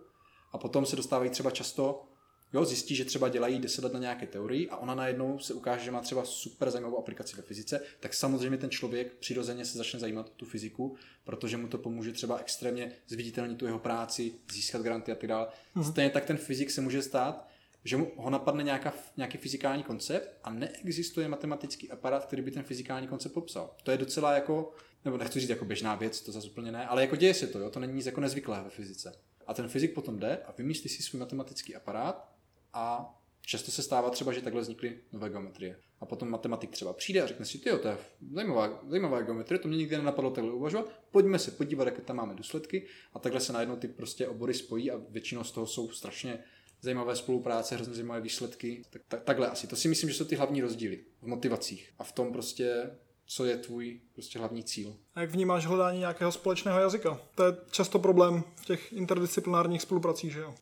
[0.51, 2.07] a potom se dostávají třeba často
[2.53, 5.85] Jo, zjistí, že třeba dělají 10 let na nějaké teorii a ona najednou se ukáže,
[5.85, 9.99] že má třeba super zajímavou aplikaci ve fyzice, tak samozřejmě ten člověk přirozeně se začne
[9.99, 14.81] zajímat o tu fyziku, protože mu to pomůže třeba extrémně zviditelnit tu jeho práci, získat
[14.81, 15.47] granty a tak dále.
[15.75, 15.91] Mm-hmm.
[15.91, 17.47] Stejně tak ten fyzik se může stát,
[17.87, 22.63] že mu ho napadne nějaká, nějaký fyzikální koncept a neexistuje matematický aparát, který by ten
[22.63, 23.75] fyzikální koncept popsal.
[23.83, 24.71] To je docela jako,
[25.05, 27.59] nebo nechci říct jako běžná věc, to zase úplně ne, ale jako děje se to,
[27.59, 27.69] jo?
[27.69, 29.15] to není nic jako nezvyklé ve fyzice.
[29.47, 32.33] A ten fyzik potom jde a vymyslí si svůj matematický aparát
[32.73, 35.79] a často se stává třeba, že takhle vznikly nové geometrie.
[35.99, 37.97] A potom matematik třeba přijde a řekne si, ty to je
[38.33, 42.35] zajímavá, zajímavá geometrie, to mě nikdy nenapadlo takhle uvažovat, pojďme se podívat, jaké tam máme
[42.35, 46.43] důsledky a takhle se najednou ty prostě obory spojí a většinou z toho jsou strašně
[46.81, 48.83] zajímavé spolupráce, hrozně zajímavé výsledky.
[48.89, 49.67] Tak, tak, takhle asi.
[49.67, 52.91] To si myslím, že jsou ty hlavní rozdíly v motivacích a v tom prostě,
[53.25, 54.97] co je tvůj prostě hlavní cíl.
[55.15, 57.21] A jak vnímáš hledání nějakého společného jazyka?
[57.35, 60.55] To je často problém v těch interdisciplinárních spolupracích, že jo?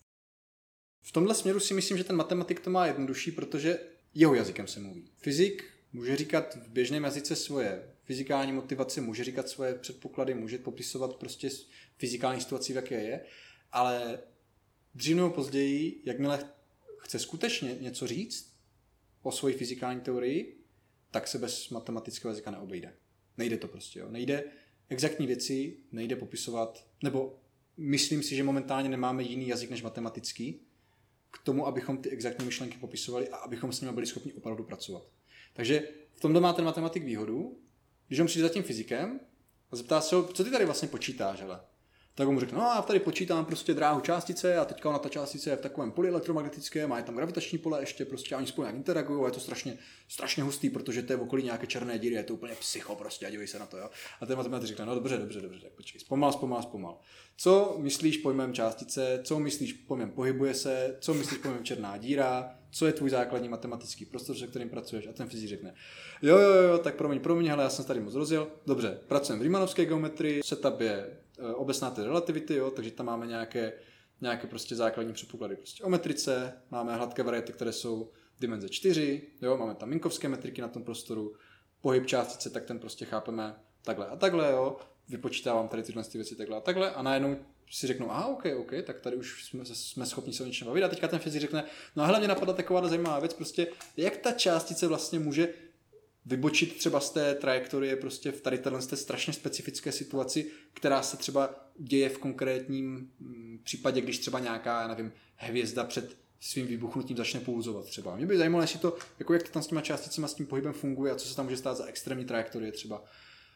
[1.02, 3.80] V tomhle směru si myslím, že ten matematik to má jednodušší, protože
[4.14, 5.10] jeho jazykem se mluví.
[5.18, 5.64] Fyzik
[5.94, 11.50] může říkat v běžném jazyce svoje fyzikální motivace, může říkat svoje předpoklady, může popisovat prostě
[11.98, 13.26] fyzikální situaci, v jaké je,
[13.72, 14.20] ale
[14.96, 16.50] dřív nebo později, jakmile
[16.98, 18.56] chce skutečně něco říct
[19.22, 20.62] o svoji fyzikální teorii,
[21.12, 22.94] tak se bez matematického jazyka neobejde.
[23.38, 24.12] Nejde to prostě, jo.
[24.12, 24.44] Nejde
[24.90, 27.40] exaktní věci, nejde popisovat, nebo
[27.78, 30.62] myslím si, že momentálně nemáme jiný jazyk než matematický,
[31.32, 35.10] k tomu, abychom ty exaktní myšlenky popisovali a abychom s nimi byli schopni opravdu pracovat.
[35.54, 37.60] Takže v tomhle má ten matematik výhodu,
[38.08, 39.20] když on přijde za tím fyzikem
[39.72, 41.62] a zeptá se ho, co ty tady vlastně počítáš, hele?
[42.16, 45.50] Tak mu řekne, no já tady počítám prostě dráhu částice a teďka ona ta částice
[45.50, 49.24] je v takovém poli elektromagnetickém, má tam gravitační pole ještě, prostě oni spolu nějak interagují
[49.24, 52.24] a je to strašně, strašně hustý, protože to je v okolí nějaké černé díry, je
[52.24, 53.90] to úplně psycho prostě a dívej se na to, jo.
[54.22, 57.00] A ten matematik řekne, no dobře, dobře, dobře, tak počkej, zpomal, zpomal, zpomal.
[57.38, 62.88] Co myslíš pojmem částice, co myslíš pojmem pohybuje se, co myslíš pojmem černá díra, co
[62.88, 65.08] je tvůj základní matematický prostor, se kterým pracuješ?
[65.08, 65.74] A ten fyzik řekne,
[66.22, 69.42] jo, jo, jo, tak promiň, promiň, ale já jsem tady moc rozjel, dobře, pracujeme v
[69.42, 71.25] Riemannovské geometrii, setup je
[71.56, 73.74] obecná ty relativity, jo, takže tam máme nějaké,
[74.22, 79.58] nějaké prostě základní předpoklady prostě o metrice, máme hladké variety, které jsou dimenze 4, jo,
[79.58, 81.36] máme tam minkovské metriky na tom prostoru,
[81.82, 84.78] pohyb částice, tak ten prostě chápeme takhle a takhle, jo,
[85.10, 87.38] vypočítávám tady tyhle ty věci takhle a takhle a najednou
[87.72, 90.84] si řeknu, aha, OK, OK, tak tady už jsme, jsme schopni se o něčem bavit.
[90.84, 91.64] A teďka ten fyzik řekne,
[91.96, 93.68] no a hlavně napadla taková zajímavá věc, prostě
[93.98, 95.54] jak ta částice vlastně může
[96.26, 101.70] vybočit třeba z té trajektorie prostě v tady téhle strašně specifické situaci, která se třeba
[101.80, 107.40] děje v konkrétním mm, případě, když třeba nějaká, já nevím, hvězda před svým vybuchnutím začne
[107.40, 108.16] pouzovat třeba.
[108.16, 110.74] Mě by zajímalo, jestli to, jako jak to tam s těma částicemi, s tím pohybem
[110.74, 113.04] funguje a co se tam může stát za extrémní trajektorie třeba.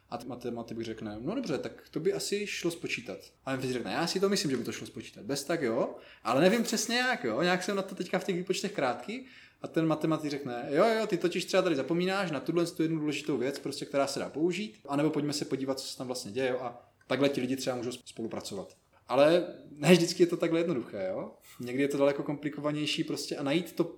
[0.10, 3.20] A matematik bych řekne, no dobře, tak to by asi šlo spočítat.
[3.46, 5.26] A fyzik řekne, já si to myslím, že by to šlo spočítat.
[5.26, 7.42] Bez tak jo, ale nevím přesně jak, jo.
[7.42, 9.26] Nějak jsem na to teďka v těch výpočtech krátký
[9.62, 13.00] a ten matematik řekne, jo, jo, ty totiž třeba tady zapomínáš na tuhle tu jednu
[13.00, 16.32] důležitou věc, prostě, která se dá použít, anebo pojďme se podívat, co se tam vlastně
[16.32, 18.78] děje jo, a takhle ti lidi třeba můžou spolupracovat.
[19.08, 21.36] Ale ne vždycky je to takhle jednoduché, jo.
[21.60, 23.96] Někdy je to daleko komplikovanější prostě a najít to,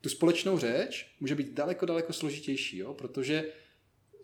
[0.00, 3.52] tu společnou řeč může být daleko, daleko složitější, jo, protože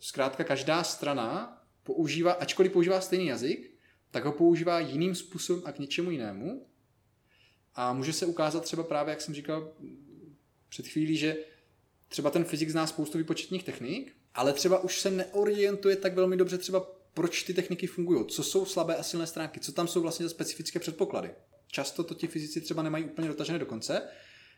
[0.00, 3.74] zkrátka každá strana používá, ačkoliv používá stejný jazyk,
[4.10, 6.66] tak ho používá jiným způsobem a k něčemu jinému.
[7.74, 9.72] A může se ukázat třeba právě, jak jsem říkal,
[10.72, 11.36] před chvílí, že
[12.08, 16.58] třeba ten fyzik zná spoustu výpočetních technik, ale třeba už se neorientuje tak velmi dobře
[16.58, 16.80] třeba
[17.14, 20.30] proč ty techniky fungují, co jsou slabé a silné stránky, co tam jsou vlastně za
[20.30, 21.30] specifické předpoklady.
[21.66, 24.02] Často to ti fyzici třeba nemají úplně dotažené do konce,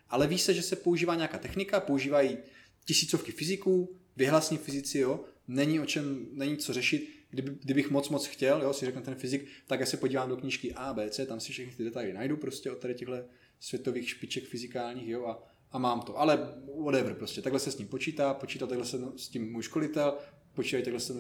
[0.09, 2.39] ale ví se, že se používá nějaká technika, používají
[2.85, 8.27] tisícovky fyziků, vyhlasní fyzici, jo, není o čem, není co řešit, Kdyby, kdybych moc moc
[8.27, 11.27] chtěl, jo, si řekne ten fyzik, tak já se podívám do knížky A, B, C,
[11.27, 13.15] tam si všechny ty detaily najdu prostě od tady těchto
[13.61, 16.21] světových špiček fyzikálních, jo, a a mám to.
[16.21, 16.55] Ale
[16.85, 20.19] whatever prostě, takhle se s ním počítá, počítá takhle se s tím můj školitel,
[20.55, 21.15] počítají takhle se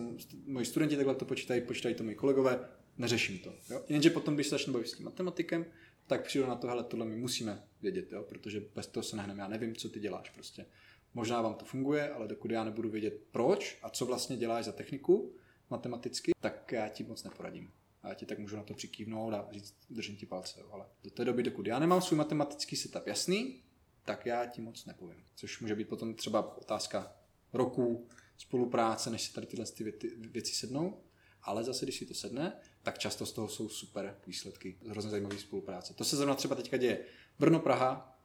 [0.46, 3.54] moji studenti takhle to počítají, počítají to moji kolegové, neřeším to.
[3.70, 3.84] Jo?
[3.88, 5.66] Jenže potom, když se začnu bavit s tím matematikem,
[6.06, 8.22] tak přijdu na to, hele, tohle my musíme vědět, jo?
[8.22, 9.42] protože bez toho se nehneme.
[9.42, 10.66] Já nevím, co ty děláš prostě.
[11.14, 14.72] Možná vám to funguje, ale dokud já nebudu vědět proč a co vlastně děláš za
[14.72, 15.34] techniku
[15.70, 17.70] matematicky, tak já ti moc neporadím.
[18.02, 20.60] A já ti tak můžu na to přikývnout a říct, držím ti palce.
[20.60, 20.68] Jo?
[20.72, 23.60] Ale do té doby, dokud já nemám svůj matematický setup jasný,
[24.04, 25.24] tak já ti moc nepovím.
[25.34, 27.16] Což může být potom třeba otázka
[27.52, 29.84] roků spolupráce, než se tady tyhle ty
[30.16, 31.00] věci sednou.
[31.42, 32.52] Ale zase, když si to sedne,
[32.82, 35.94] tak často z toho jsou super výsledky, hrozně zajímavé spolupráce.
[35.94, 37.04] To se zrovna třeba teďka děje.
[37.38, 38.18] Brno, Praha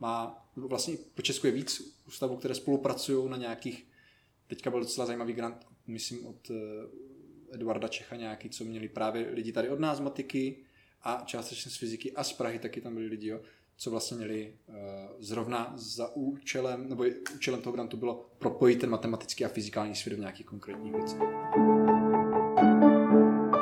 [0.00, 3.86] má, vlastně po Česku je víc ústavů, které spolupracují na nějakých,
[4.46, 6.54] teďka byl docela zajímavý grant, myslím od eh,
[7.54, 10.64] Eduarda Čecha nějaký, co měli právě lidi tady od nás matiky
[11.02, 13.40] a částečně z fyziky a z Prahy taky tam byli lidi, jo,
[13.82, 14.74] co vlastně měli uh,
[15.18, 17.04] zrovna za účelem, nebo
[17.34, 21.18] účelem toho grantu bylo propojit ten matematický a fyzikální svět v nějakých konkrétních věcech.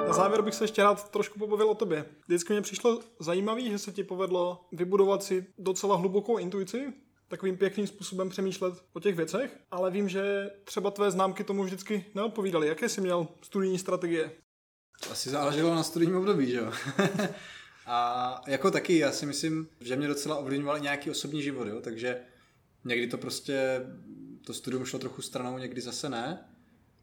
[0.07, 2.05] Na závěr bych se ještě rád trošku pobavil o tobě.
[2.27, 6.93] Vždycky mě přišlo zajímavé, že se ti povedlo vybudovat si docela hlubokou intuici,
[7.29, 12.05] takovým pěkným způsobem přemýšlet o těch věcech, ale vím, že třeba tvé známky tomu vždycky
[12.15, 12.69] neodpovídaly.
[12.69, 14.31] Jaké jsi měl studijní strategie?
[15.11, 16.73] Asi záleželo na studijním období, že jo?
[17.87, 21.81] A jako taky, já si myslím, že mě docela ovlivňoval nějaký osobní život, jo?
[21.81, 22.21] takže
[22.85, 23.87] někdy to prostě,
[24.47, 26.45] to studium šlo trochu stranou, někdy zase ne.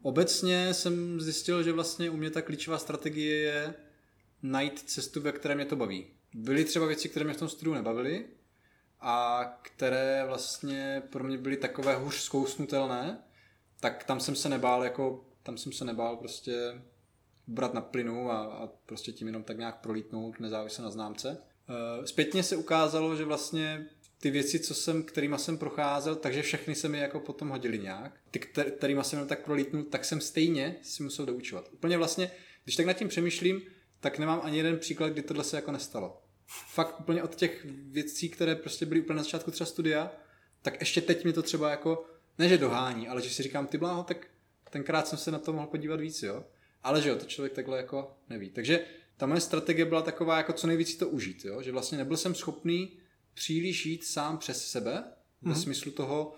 [0.02, 3.74] Obecně jsem zjistil, že vlastně u mě ta klíčová strategie je
[4.44, 6.08] najít cestu, ve které mě to baví.
[6.34, 8.26] Byly třeba věci, které mě v tom studiu nebavily
[9.00, 13.24] a které vlastně pro mě byly takové hůř zkousnutelné,
[13.80, 16.82] tak tam jsem se nebál jako, tam jsem se nebál prostě
[17.48, 21.38] brát na plynu a, a prostě tím jenom tak nějak prolítnout nezávisle na známce.
[22.04, 23.86] E, zpětně se ukázalo, že vlastně
[24.20, 28.20] ty věci, co jsem, kterýma jsem procházel, takže všechny se mi jako potom hodili nějak.
[28.32, 28.40] Ty,
[28.78, 31.70] kterýma jsem jenom tak prolítnul, tak jsem stejně si musel doučovat.
[31.74, 32.32] Úplně vlastně,
[32.64, 33.62] když tak nad tím přemýšlím,
[34.00, 36.22] tak nemám ani jeden příklad, kdy tohle se jako nestalo.
[36.74, 40.12] Fakt úplně od těch věcí, které prostě byly úplně na začátku třeba studia,
[40.62, 42.06] tak ještě teď mi to třeba jako,
[42.38, 44.28] ne že dohání, ale že si říkám, ty bláho, tak
[44.70, 46.44] tenkrát jsem se na to mohl podívat víc, jo.
[46.84, 48.50] Ale že jo, to člověk takhle jako neví.
[48.50, 48.86] Takže
[49.18, 51.62] ta moje strategie byla taková, jako co nejvíc to užít, jo?
[51.62, 53.00] že vlastně nebyl jsem schopný
[53.34, 55.04] příliš jít sám přes sebe, hmm.
[55.42, 55.62] ve mhm.
[55.62, 56.36] smyslu toho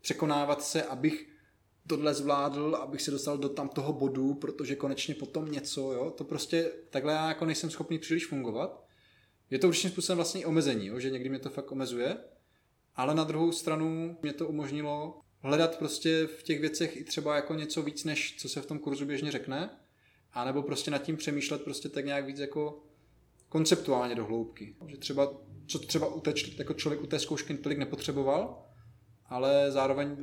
[0.00, 1.28] překonávat se, abych
[1.86, 6.24] tohle zvládl, abych se dostal do tam toho bodu, protože konečně potom něco, jo, to
[6.24, 8.86] prostě takhle já jako nejsem schopný příliš fungovat.
[9.50, 11.00] Je to určitým způsobem vlastně omezení, jo?
[11.00, 12.16] že někdy mě to fakt omezuje,
[12.96, 17.54] ale na druhou stranu mě to umožnilo hledat prostě v těch věcech i třeba jako
[17.54, 19.70] něco víc, než co se v tom kurzu běžně řekne,
[20.32, 22.82] a nebo prostě nad tím přemýšlet prostě tak nějak víc jako
[23.48, 24.74] konceptuálně do hloubky.
[24.86, 25.32] Že třeba,
[25.66, 28.66] co třeba u té, jako člověk u té zkoušky tolik nepotřeboval,
[29.26, 30.16] ale zároveň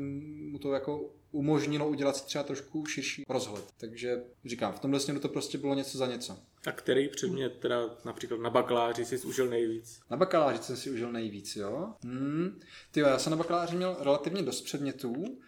[0.52, 3.66] mu to jako umožnilo udělat si třeba trošku širší rozhled.
[3.78, 6.38] Takže říkám, v tomhle směru to prostě bylo něco za něco.
[6.68, 10.00] A který předmět teda například na bakaláři jsi užil nejvíc?
[10.10, 11.94] Na bakaláři jsem si užil nejvíc, jo.
[12.04, 12.60] Hmm.
[12.92, 15.40] Ty já jsem na bakaláři měl relativně dost předmětů.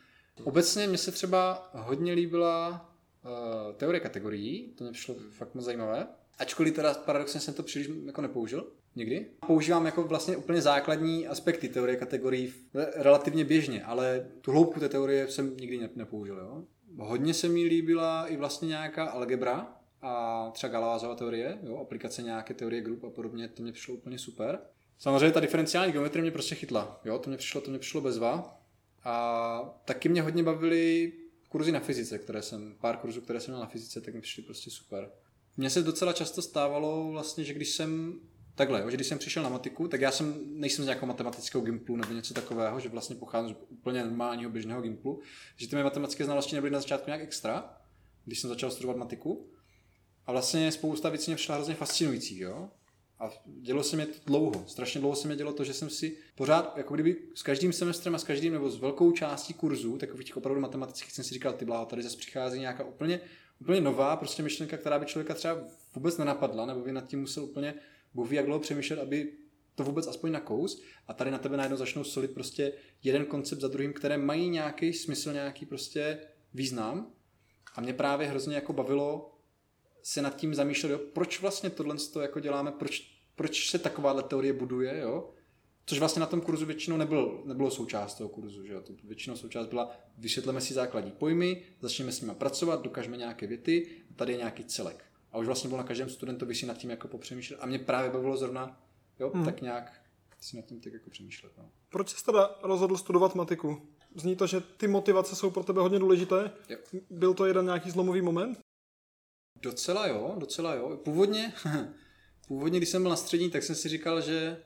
[0.44, 2.90] Obecně mě se třeba hodně líbila
[3.24, 6.08] uh, teorie kategorií, to mě přišlo fakt moc zajímavé.
[6.40, 9.28] Ačkoliv teda paradoxně jsem to příliš jako nepoužil nikdy.
[9.48, 12.54] Používám jako vlastně úplně základní aspekty teorie kategorií
[12.96, 16.38] relativně běžně, ale tu hloubku té teorie jsem nikdy nepoužil.
[16.38, 16.64] Jo?
[16.98, 22.54] Hodně se mi líbila i vlastně nějaká algebra, a třeba Galoisova teorie, jo, aplikace nějaké
[22.54, 24.60] teorie grup a podobně, to mě přišlo úplně super.
[24.98, 28.62] Samozřejmě ta diferenciální geometrie mě prostě chytla, jo, to mě přišlo, to mě přišlo bezva.
[29.04, 31.14] A taky mě hodně bavily
[31.50, 34.44] kurzy na fyzice, které jsem, pár kurzů, které jsem měl na fyzice, tak mi přišly
[34.44, 35.12] prostě super.
[35.60, 38.20] Mně se docela často stávalo vlastně, že když jsem
[38.56, 41.96] takhle, že když jsem přišel na matiku, tak já jsem, nejsem z nějakého matematického gimplu
[41.96, 45.22] nebo něco takového, že vlastně pocházím z úplně normálního běžného gimplu,
[45.58, 47.78] že ty mé matematické znalosti nebyly na začátku nějak extra,
[48.26, 49.52] když jsem začal studovat matiku.
[50.26, 52.70] A vlastně spousta věcí mě přišla hrozně fascinující, jo.
[53.20, 56.18] A dělo se mi to dlouho, strašně dlouho se mi dělo to, že jsem si
[56.36, 60.38] pořád, jako kdyby s každým semestrem a s každým nebo s velkou částí kurzů, takových
[60.38, 63.22] opravdu matematických, jsem si říkal, ty bláho, tady zase přichází nějaká úplně,
[63.60, 65.64] úplně nová prostě myšlenka, která by člověka třeba
[65.96, 67.74] vůbec nenapadla, nebo by nad tím musel úplně,
[68.14, 69.34] Bůh ví, jak dlouho přemýšlet, aby
[69.76, 73.68] to vůbec aspoň nakous a tady na tebe najednou začnou solit prostě jeden koncept za
[73.68, 76.20] druhým, které mají nějaký smysl, nějaký prostě
[76.54, 77.12] význam.
[77.76, 79.36] A mě právě hrozně jako bavilo
[80.04, 84.24] se nad tím zamýšlet, jo, proč vlastně tohle to jako děláme, proč, proč se takováhle
[84.24, 85.34] teorie buduje, jo?
[85.90, 88.82] Což vlastně na tom kurzu většinou nebylo, nebylo součást toho kurzu, že jo?
[88.82, 93.88] To většinou součást byla, vysvětleme si základní pojmy, začneme s nimi pracovat, dokážeme nějaké věty,
[94.12, 95.04] a tady je nějaký celek.
[95.32, 97.60] A už vlastně bylo na každém studentovi si nad tím jako popřemýšlet.
[97.62, 98.82] A mě právě bavilo zrovna,
[99.20, 99.46] jo, hmm.
[99.46, 100.02] tak nějak
[100.40, 101.52] si nad tím tak jako přemýšlet.
[101.58, 101.72] No.
[101.90, 103.82] Proč jsi teda rozhodl studovat matiku?
[104.16, 106.52] Zní to, že ty motivace jsou pro tebe hodně důležité.
[106.70, 106.78] Jo.
[107.10, 108.60] Byl to jeden nějaký zlomový moment?
[109.62, 110.98] Docela jo, docela jo.
[110.98, 111.54] Původně,
[112.48, 114.58] původně, když jsem byl na střední, tak jsem si říkal, že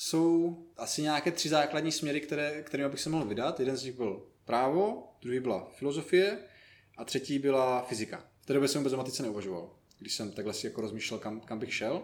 [0.00, 3.60] jsou asi nějaké tři základní směry, které, kterými bych se mohl vydat.
[3.60, 6.38] Jeden z nich byl právo, druhý byla filozofie
[6.96, 8.24] a třetí byla fyzika.
[8.40, 11.40] V té době jsem vůbec o matice neuvažoval, když jsem takhle si jako rozmýšlel, kam,
[11.40, 12.02] kam bych šel.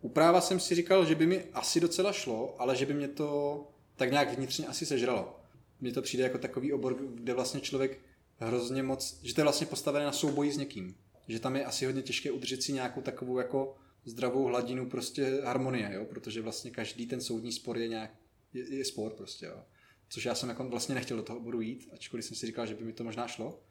[0.00, 3.08] U práva jsem si říkal, že by mi asi docela šlo, ale že by mě
[3.08, 3.64] to
[3.96, 5.40] tak nějak vnitřně asi sežralo.
[5.80, 8.00] Mně to přijde jako takový obor, kde vlastně člověk
[8.38, 10.94] hrozně moc, že to je vlastně postavené na souboji s někým
[11.28, 13.74] že tam je asi hodně těžké udržet si nějakou takovou jako
[14.04, 16.04] zdravou hladinu prostě harmonie, jo?
[16.04, 18.10] protože vlastně každý ten soudní spor je nějak,
[18.54, 19.62] je, je spor prostě, jo?
[20.08, 22.74] což já jsem jako vlastně nechtěl do toho oboru jít, ačkoliv jsem si říkal, že
[22.74, 23.62] by mi to možná šlo.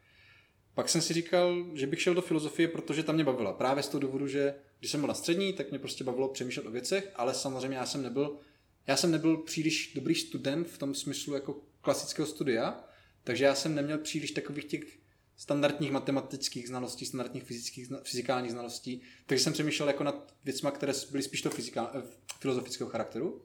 [0.74, 3.54] Pak jsem si říkal, že bych šel do filozofie, protože tam mě bavila.
[3.54, 6.66] Právě z toho důvodu, že když jsem byl na střední, tak mě prostě bavilo přemýšlet
[6.66, 8.40] o věcech, ale samozřejmě já jsem nebyl
[8.88, 12.84] já jsem nebyl příliš dobrý student v tom smyslu jako klasického studia,
[13.24, 14.84] takže já jsem neměl příliš takových těch
[15.42, 21.24] standardních matematických znalostí, standardních fyzických, fyzikálních znalostí, takže jsem přemýšlel jako nad věcmi, které byly
[21.24, 22.02] spíš to fyzika, eh,
[22.40, 23.42] filozofického charakteru.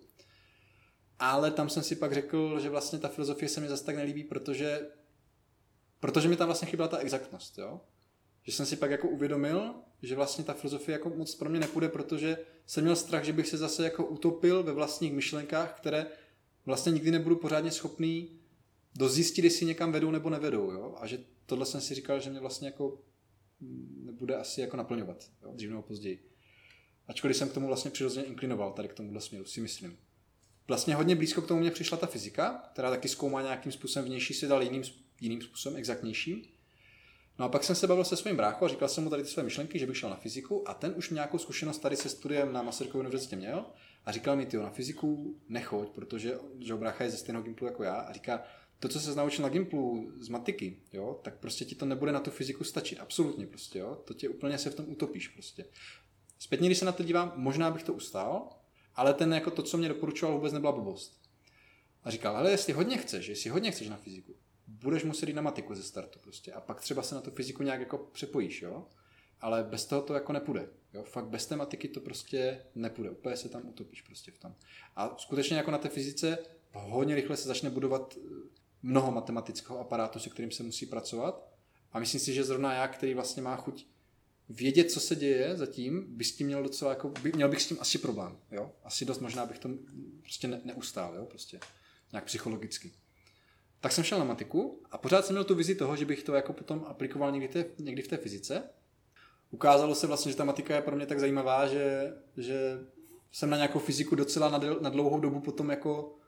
[1.18, 4.24] Ale tam jsem si pak řekl, že vlastně ta filozofie se mi zase tak nelíbí,
[4.24, 4.80] protože,
[6.00, 7.58] protože mi tam vlastně chyběla ta exaktnost.
[7.58, 7.80] Jo?
[8.42, 11.88] Že jsem si pak jako uvědomil, že vlastně ta filozofie jako moc pro mě nepůjde,
[11.88, 16.06] protože jsem měl strach, že bych se zase jako utopil ve vlastních myšlenkách, které
[16.66, 18.40] vlastně nikdy nebudu pořádně schopný
[18.94, 20.70] dozjistit, jestli někam vedou nebo nevedou.
[20.70, 20.94] Jo?
[21.00, 23.02] A že tohle jsem si říkal, že mě vlastně jako
[23.96, 25.52] nebude asi jako naplňovat, jo?
[25.54, 26.30] dřív nebo později.
[27.08, 29.98] Ačkoliv jsem k tomu vlastně přirozeně inklinoval, tady k tomuhle směru, si myslím.
[30.68, 34.34] Vlastně hodně blízko k tomu mě přišla ta fyzika, která taky zkoumá nějakým způsobem vnější
[34.34, 34.82] svět, ale jiným,
[35.20, 36.42] jiným způsobem, exaktnějším.
[37.38, 39.28] No a pak jsem se bavil se svým bráchou a říkal jsem mu tady ty
[39.28, 42.52] své myšlenky, že bych šel na fyziku a ten už nějakou zkušenost tady se studiem
[42.52, 43.66] na Masarykově univerzitě měl
[44.04, 47.82] a říkal mi, ty na fyziku nechoď, protože že brácha je ze stejného gimplu jako
[47.82, 48.42] já a říká,
[48.80, 52.20] to, co se naučil na Gimplu z matiky, jo, tak prostě ti to nebude na
[52.20, 52.98] tu fyziku stačit.
[52.98, 54.02] Absolutně prostě, jo.
[54.04, 55.64] To tě úplně se v tom utopíš prostě.
[56.38, 58.48] Zpětně, když se na to dívám, možná bych to ustál,
[58.94, 61.20] ale ten jako to, co mě doporučoval, vůbec nebyla blbost.
[62.04, 64.34] A říkal, ale jestli hodně chceš, jestli hodně chceš na fyziku,
[64.66, 66.52] budeš muset jít na matiku ze startu prostě.
[66.52, 68.86] A pak třeba se na tu fyziku nějak jako přepojíš, jo.
[69.40, 70.68] Ale bez toho to jako nepůjde.
[70.94, 71.02] Jo?
[71.02, 73.10] Fakt bez té matiky to prostě nepůjde.
[73.10, 74.54] Úplně se tam utopíš prostě v tom.
[74.96, 76.38] A skutečně jako na té fyzice
[76.72, 78.16] hodně rychle se začne budovat
[78.82, 81.48] mnoho matematického aparátu, se kterým se musí pracovat.
[81.92, 83.86] A myslím si, že zrovna já, který vlastně má chuť
[84.48, 87.66] vědět, co se děje zatím, by s tím měl docela jako, by, měl bych s
[87.66, 88.72] tím asi problém, jo.
[88.84, 89.68] Asi dost možná bych to
[90.22, 91.60] prostě ne, neustál, jo, prostě.
[92.12, 92.92] Nějak psychologicky.
[93.80, 96.34] Tak jsem šel na matiku a pořád jsem měl tu vizi toho, že bych to
[96.34, 98.62] jako potom aplikoval někdy, té, někdy v té fyzice.
[99.50, 102.78] Ukázalo se vlastně, že ta matika je pro mě tak zajímavá, že, že
[103.32, 106.18] jsem na nějakou fyziku docela na, na dlouhou dobu potom jako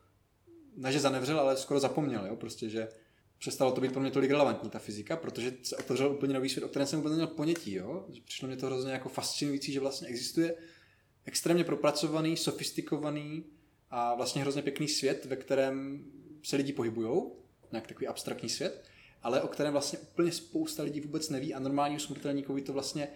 [0.78, 2.88] ne že zanevřel, ale skoro zapomněl, jo, prostě, že
[3.38, 6.64] přestalo to být pro mě tolik relevantní, ta fyzika, protože se otevřel úplně nový svět,
[6.64, 8.06] o kterém jsem vůbec neměl ponětí, jo.
[8.24, 10.54] Přišlo mě to hrozně jako fascinující, že vlastně existuje
[11.24, 13.44] extrémně propracovaný, sofistikovaný
[13.90, 16.04] a vlastně hrozně pěkný svět, ve kterém
[16.42, 17.22] se lidi pohybují,
[17.72, 18.84] nějak takový abstraktní svět,
[19.22, 23.08] ale o kterém vlastně úplně spousta lidí vůbec neví a normálnímu smrtelníkovi to vlastně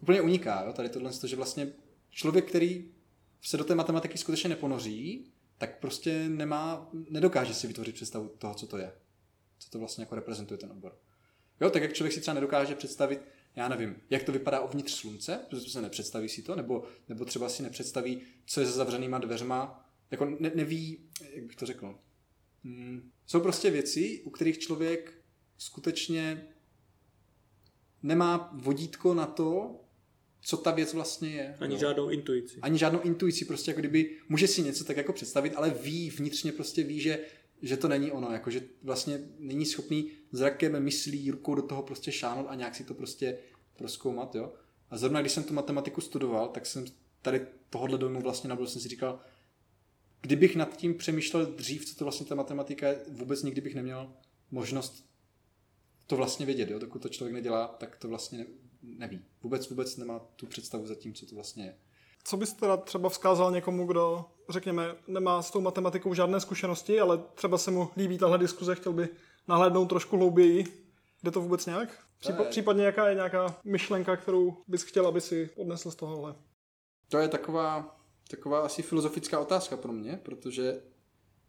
[0.00, 0.72] úplně uniká, jo?
[0.72, 1.72] tady tohle, že vlastně
[2.10, 2.88] člověk, který
[3.42, 5.32] se do té matematiky skutečně neponoří,
[5.62, 8.92] tak prostě nemá, nedokáže si vytvořit představu toho, co to je.
[9.58, 10.98] Co to vlastně jako reprezentuje ten obor.
[11.60, 13.20] Jo, tak jak člověk si třeba nedokáže představit,
[13.56, 17.48] já nevím, jak to vypadá uvnitř slunce, protože se nepředstaví si to, nebo, nebo třeba
[17.48, 21.98] si nepředstaví, co je za zavřenýma dveřma, jako ne, neví, jak bych to řekl.
[22.64, 23.10] Hmm.
[23.26, 25.24] Jsou prostě věci, u kterých člověk
[25.58, 26.48] skutečně
[28.02, 29.80] nemá vodítko na to,
[30.44, 31.56] co ta věc vlastně je.
[31.60, 31.80] Ani jo.
[31.80, 32.58] žádnou intuici.
[32.62, 36.52] Ani žádnou intuici, prostě jako kdyby, může si něco tak jako představit, ale ví, vnitřně
[36.52, 37.20] prostě ví, že,
[37.62, 42.12] že to není ono, jako že vlastně není schopný zrakem, myslí, rukou do toho prostě
[42.12, 43.38] šánout a nějak si to prostě
[43.76, 44.52] proskoumat, jo.
[44.90, 46.84] A zrovna když jsem tu matematiku studoval, tak jsem
[47.22, 49.20] tady tohohle dojmu vlastně nabil, jsem si říkal,
[50.20, 54.12] kdybych nad tím přemýšlel dřív, co to vlastně ta matematika je, vůbec nikdy bych neměl
[54.50, 55.06] možnost
[56.06, 56.78] to vlastně vědět, jo?
[56.78, 58.46] dokud to člověk nedělá, tak to vlastně
[58.82, 59.24] neví.
[59.42, 61.74] Vůbec, vůbec nemá tu představu za tím, co to vlastně je.
[62.24, 67.20] Co byste teda třeba vzkázal někomu, kdo, řekněme, nemá s tou matematikou žádné zkušenosti, ale
[67.34, 69.08] třeba se mu líbí tahle diskuze, chtěl by
[69.48, 70.64] nahlédnout trošku hlouběji.
[71.22, 71.98] Jde to vůbec nějak?
[72.20, 76.34] Přípa- případně jaká je nějaká myšlenka, kterou bys chtěl, aby si odnesl z tohohle?
[77.08, 80.82] To je taková, taková asi filozofická otázka pro mě, protože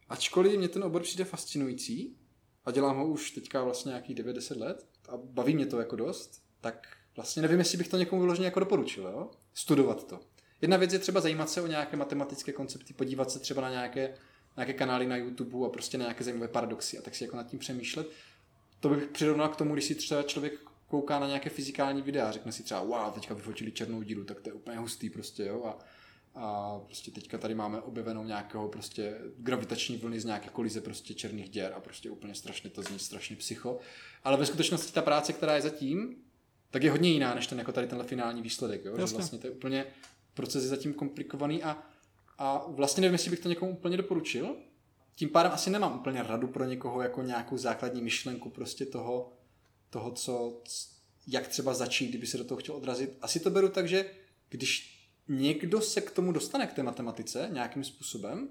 [0.09, 2.17] ačkoliv mě ten obor přijde fascinující
[2.65, 6.41] a dělám ho už teďka vlastně nějakých 9-10 let a baví mě to jako dost,
[6.61, 9.31] tak vlastně nevím, jestli bych to někomu vyloženě jako doporučil, jo?
[9.53, 10.19] studovat to.
[10.61, 14.15] Jedna věc je třeba zajímat se o nějaké matematické koncepty, podívat se třeba na nějaké,
[14.57, 17.47] nějaké kanály na YouTube a prostě na nějaké zajímavé paradoxy a tak si jako nad
[17.47, 18.07] tím přemýšlet.
[18.79, 20.53] To bych přirovnal k tomu, když si třeba člověk
[20.87, 24.41] kouká na nějaké fyzikální videa a řekne si třeba, wow, teďka vyfotili černou díru, tak
[24.41, 25.79] to je úplně hustý prostě, jo, a,
[26.35, 31.49] a prostě teďka tady máme objevenou nějakého prostě gravitační vlny z nějaké kolize prostě černých
[31.49, 33.79] děr a prostě úplně strašně to zní strašně psycho.
[34.23, 36.15] Ale ve skutečnosti ta práce, která je zatím,
[36.73, 38.85] tak je hodně jiná než ten jako tady tenhle finální výsledek.
[38.85, 38.97] Jo?
[38.97, 39.85] Že vlastně to je úplně
[40.33, 41.83] proces je zatím komplikovaný a,
[42.37, 44.55] a vlastně nevím, jestli bych to někomu úplně doporučil.
[45.15, 49.33] Tím pádem asi nemám úplně radu pro někoho jako nějakou základní myšlenku prostě toho,
[49.89, 50.61] toho co,
[51.27, 53.17] jak třeba začít, kdyby se do toho chtěl odrazit.
[53.21, 54.05] Asi to beru tak, že
[54.49, 58.49] když někdo se k tomu dostane k té matematice nějakým způsobem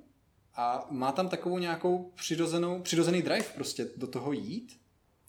[0.54, 4.81] a má tam takovou nějakou přirozenou, přirozený drive prostě do toho jít,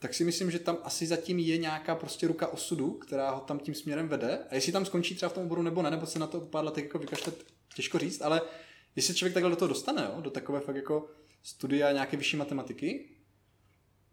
[0.03, 3.59] tak si myslím, že tam asi zatím je nějaká prostě ruka osudu, která ho tam
[3.59, 4.39] tím směrem vede.
[4.49, 6.65] A jestli tam skončí třeba v tom oboru nebo ne, nebo se na to pár
[6.65, 7.45] let jako vykašlet,
[7.75, 8.41] těžko říct, ale
[8.95, 11.09] jestli člověk takhle do toho dostane, jo, do takové fakt jako
[11.43, 13.09] studia nějaké vyšší matematiky,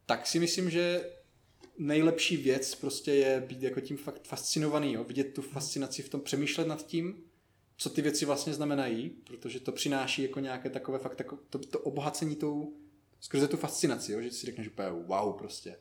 [0.07, 1.11] tak si myslím, že
[1.79, 5.05] nejlepší věc prostě je být jako tím fakt fascinovaný, jo?
[5.05, 7.25] vidět tu fascinaci v tom, přemýšlet nad tím,
[7.77, 11.79] co ty věci vlastně znamenají, protože to přináší jako nějaké takové fakt tako, to, to
[11.79, 12.77] obohacení tou,
[13.21, 14.23] skrze tu fascinaci, jo?
[14.23, 15.77] že si řekneš úplně wow prostě.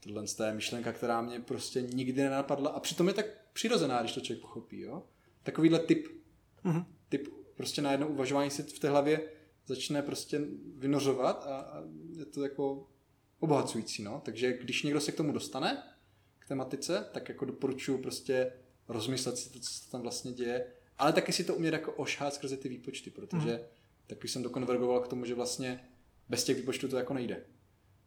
[0.00, 4.20] Tohle je myšlenka, která mě prostě nikdy nenapadla a přitom je tak přirozená, když to
[4.20, 4.80] člověk pochopí.
[4.80, 5.02] Jo?
[5.42, 6.08] Takovýhle typ,
[6.64, 6.84] mm-hmm.
[7.08, 9.32] typ prostě najednou uvažování si v té hlavě
[9.66, 10.40] začne prostě
[10.76, 11.82] vynořovat a, a
[12.18, 12.86] je to jako
[13.40, 14.02] obohacující.
[14.02, 14.22] No?
[14.24, 15.82] Takže když někdo se k tomu dostane,
[16.38, 18.52] k tematice, tak jako doporučuji prostě
[18.88, 20.66] rozmyslet si to, co se tam vlastně děje,
[20.98, 23.60] ale taky si to umět jako ošhat skrze ty výpočty, protože mm.
[24.06, 25.89] taky jsem dokonvergoval k tomu, že vlastně
[26.30, 27.44] bez těch výpočtů to jako nejde.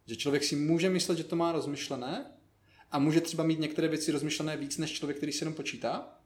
[0.05, 2.31] Že člověk si může myslet, že to má rozmyšlené
[2.91, 6.19] a může třeba mít některé věci rozmyšlené víc než člověk, který si jenom počítá,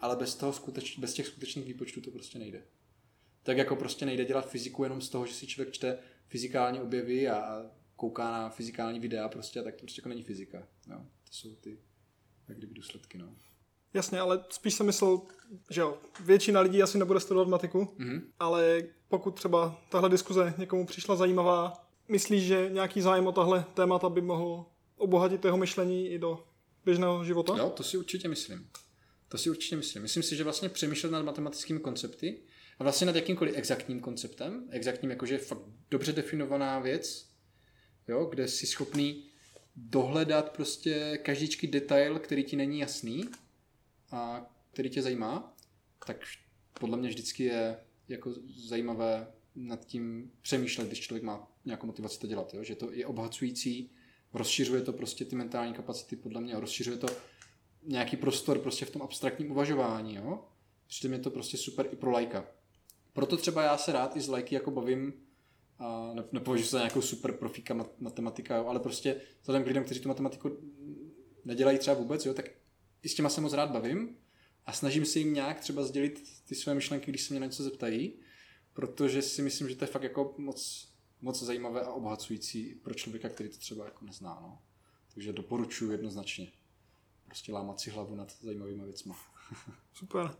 [0.00, 2.62] ale bez, toho skuteč, bez těch skutečných výpočtů to prostě nejde.
[3.42, 7.28] Tak jako prostě nejde dělat fyziku jenom z toho, že si člověk čte fyzikální objevy
[7.28, 10.68] a kouká na fyzikální videa prostě, tak to prostě jako není fyzika.
[10.86, 11.78] No, to jsou ty
[12.48, 13.18] jak kdyby důsledky.
[13.18, 13.36] No.
[13.94, 15.20] Jasně, ale spíš jsem myslel,
[15.70, 18.22] že jo, většina lidí asi nebude studovat matiku, mm-hmm.
[18.38, 21.72] ale pokud třeba tahle diskuze někomu přišla zajímavá,
[22.08, 24.66] myslíš, že nějaký zájem o tahle témata by mohl
[24.96, 26.44] obohatit jeho myšlení i do
[26.84, 27.54] běžného života?
[27.58, 28.70] Jo, to si určitě myslím.
[29.28, 30.02] To si určitě myslím.
[30.02, 32.42] Myslím si, že vlastně přemýšlet nad matematickými koncepty
[32.78, 37.28] a vlastně nad jakýmkoliv exaktním konceptem, exaktním jakože fakt dobře definovaná věc,
[38.08, 39.24] jo, kde jsi schopný
[39.76, 43.24] dohledat prostě každičký detail, který ti není jasný
[44.10, 45.56] a který tě zajímá,
[46.06, 46.16] tak
[46.80, 48.34] podle mě vždycky je jako
[48.68, 52.62] zajímavé nad tím přemýšlet, když člověk má nějakou motivaci to dělat, jo?
[52.62, 53.90] že to je obhacující,
[54.32, 57.06] rozšiřuje to prostě ty mentální kapacity podle mě, rozšiřuje to
[57.82, 60.44] nějaký prostor prostě v tom abstraktním uvažování, jo?
[60.86, 62.46] Přitom je to prostě super i pro lajka.
[63.12, 65.12] Proto třeba já se rád i z lajky jako bavím
[65.78, 69.66] a ne, nepovažuji se za nějakou super profíka mat, matematika, jo, ale prostě vzhledem k
[69.66, 70.58] lidem, kteří tu matematiku
[71.44, 72.50] nedělají třeba vůbec, jo, tak
[73.04, 74.16] i s těma se moc rád bavím
[74.66, 77.62] a snažím se jim nějak třeba sdělit ty své myšlenky, když se mě na něco
[77.62, 78.12] zeptají,
[78.72, 80.88] protože si myslím, že to je fakt jako moc,
[81.20, 84.38] moc zajímavé a obohacující pro člověka, který to třeba jako nezná.
[84.42, 84.58] No.
[85.14, 86.52] Takže doporučuji jednoznačně.
[87.26, 89.12] Prostě lámat si hlavu nad zajímavými věcmi.
[89.94, 90.36] Super.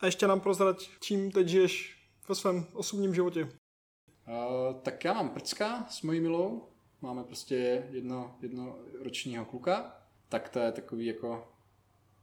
[0.00, 1.98] A ještě nám prozrať, čím teď žiješ
[2.28, 3.44] ve svém osobním životě.
[3.44, 6.68] Uh, tak já mám prcka s mojí milou,
[7.00, 11.52] máme prostě jedno, jedno ročního kluka, tak to je takový jako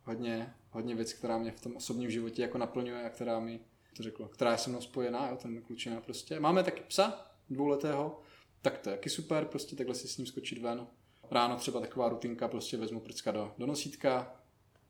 [0.08, 3.60] hodně, hodně věc, která mě v tom osobním životě jako naplňuje a která mi
[3.98, 6.40] to řeklo, která je se mnou spojená, jo, ten klučina prostě.
[6.40, 8.20] Máme taky psa, dvouletého,
[8.62, 10.88] tak to je taky super, prostě takhle si s ním skočit ven.
[11.32, 14.36] Ráno třeba taková rutinka, prostě vezmu prcka do, do nosítka,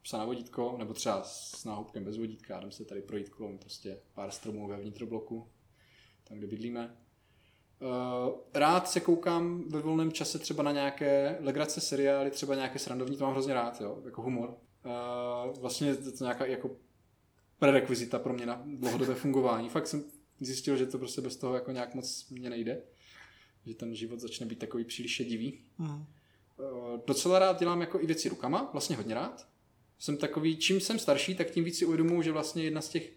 [0.02, 4.00] psa na vodítko, nebo třeba s náhubkem bez vodítka, jdem se tady projít kolem prostě
[4.14, 5.48] pár stromů ve vnitrobloku,
[6.24, 6.98] tam, kde bydlíme.
[7.82, 13.18] Uh, rád se koukám ve volném čase třeba na nějaké legrace seriály, třeba nějaké srandovní,
[13.18, 14.58] to mám hrozně rád, jo, jako humor.
[14.88, 16.76] Uh, vlastně to nějaká jako
[17.60, 19.70] prerekvizita pro mě na dlouhodobé fungování.
[19.70, 20.04] Fakt jsem
[20.40, 22.82] zjistil, že to prostě bez toho jako nějak moc mě nejde.
[23.66, 25.62] Že ten život začne být takový příliš šedivý.
[25.78, 25.90] Mm.
[25.90, 26.06] Uh,
[27.08, 29.48] docela rád dělám jako i věci rukama, vlastně hodně rád.
[30.00, 33.14] Jsem takový, čím jsem starší, tak tím víc si uvědomuji, že vlastně jedna z těch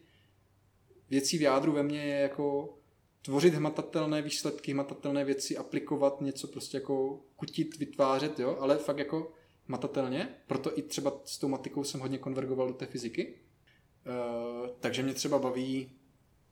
[1.10, 2.76] věcí v jádru ve mně je jako
[3.22, 9.32] tvořit hmatatelné výsledky, hmatatelné věci, aplikovat něco prostě jako kutit, vytvářet, jo, ale fakt jako
[9.70, 10.28] hmatatelně.
[10.46, 13.34] Proto i třeba s tou matikou jsem hodně konvergoval do té fyziky.
[14.06, 15.92] Uh, takže mě třeba baví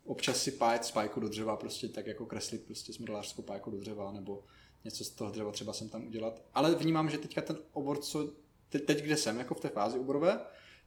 [0.05, 3.79] občas si pájet spajku do dřeva, prostě tak jako kreslit prostě s modelářskou pájkou do
[3.79, 4.45] dřeva, nebo
[4.85, 6.43] něco z toho dřeva třeba jsem tam udělat.
[6.55, 8.33] Ale vnímám, že teďka ten obor, co
[8.69, 10.41] teď, teď kde jsem, jako v té fázi oborové,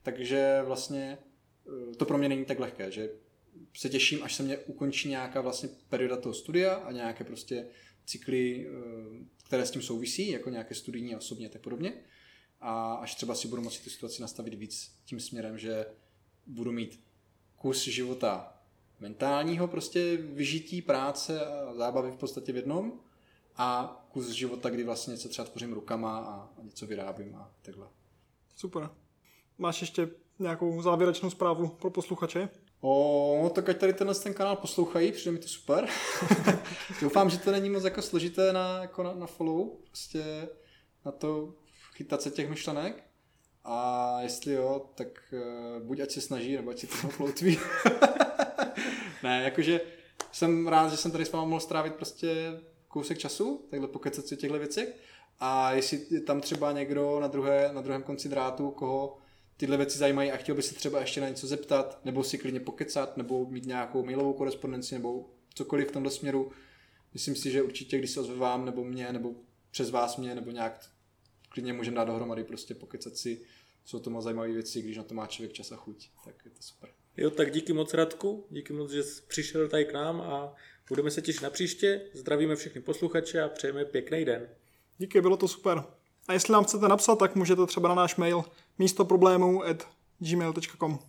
[0.04, 1.18] takže vlastně
[1.64, 3.10] uh, to pro mě není tak lehké, že
[3.78, 7.68] se těším, až se mě ukončí nějaká vlastně perioda toho studia a nějaké prostě
[8.06, 11.94] cykly, uh, které s tím souvisí, jako nějaké studijní a osobně a tak podobně.
[12.62, 15.86] A až třeba si budu moci tu situaci nastavit víc tím směrem, že
[16.48, 17.00] budu mít
[17.56, 18.54] kus života
[19.00, 22.94] mentálního prostě vyžití práce a zábavy v podstatě v jednom
[23.58, 27.88] a kus života, kdy vlastně něco třeba tvořím rukama a, něco vyrábím a takhle.
[28.56, 28.90] Super.
[29.58, 30.10] Máš ještě
[30.40, 32.50] nějakou závěrečnou zprávu pro posluchače?
[32.82, 35.88] O, tak ať tady tenhle ten kanál poslouchají, přijde mi to super.
[37.02, 40.50] Doufám, že to není moc jako složité na, jako na, na follow, prostě
[41.06, 41.54] na to
[42.02, 43.04] chytat se těch myšlenek.
[43.64, 47.60] A jestli jo, tak uh, buď ať se snaží, nebo ať si to ploutví.
[49.24, 49.82] ne, jakože
[50.32, 54.36] jsem rád, že jsem tady s vámi mohl strávit prostě kousek času, takhle pokecat si
[54.36, 54.96] o těchto věcech.
[55.40, 59.18] A jestli je tam třeba někdo na, druhé, na druhém konci drátu, koho
[59.58, 62.60] tyhle věci zajímají a chtěl by se třeba ještě na něco zeptat, nebo si klidně
[62.60, 66.52] pokecat, nebo mít nějakou mailovou korespondenci, nebo cokoliv v tomto směru,
[67.14, 69.34] myslím si, že určitě, když se ozve vám, nebo mě, nebo
[69.72, 70.91] přes vás mě, nebo nějak
[71.52, 73.42] klidně můžeme dát dohromady, prostě pokecat si,
[73.86, 76.52] jsou to moc zajímavé věci, když na to má člověk čas a chuť, tak je
[76.52, 76.90] to super.
[77.18, 80.54] Jo, tak díky moc Radku, díky moc, že jsi přišel tady k nám a
[80.90, 82.02] budeme se těšit na příště.
[82.14, 84.50] Zdravíme všechny posluchače a přejeme pěkný den.
[84.98, 85.84] Díky, bylo to super.
[86.28, 88.44] A jestli nám chcete napsat, tak můžete třeba na náš mail
[88.80, 89.88] místo problémů at
[90.20, 91.00] gmail.com.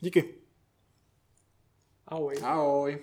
[0.00, 0.34] Díky.
[2.06, 2.36] Ahoj.
[2.42, 2.98] Ahoj.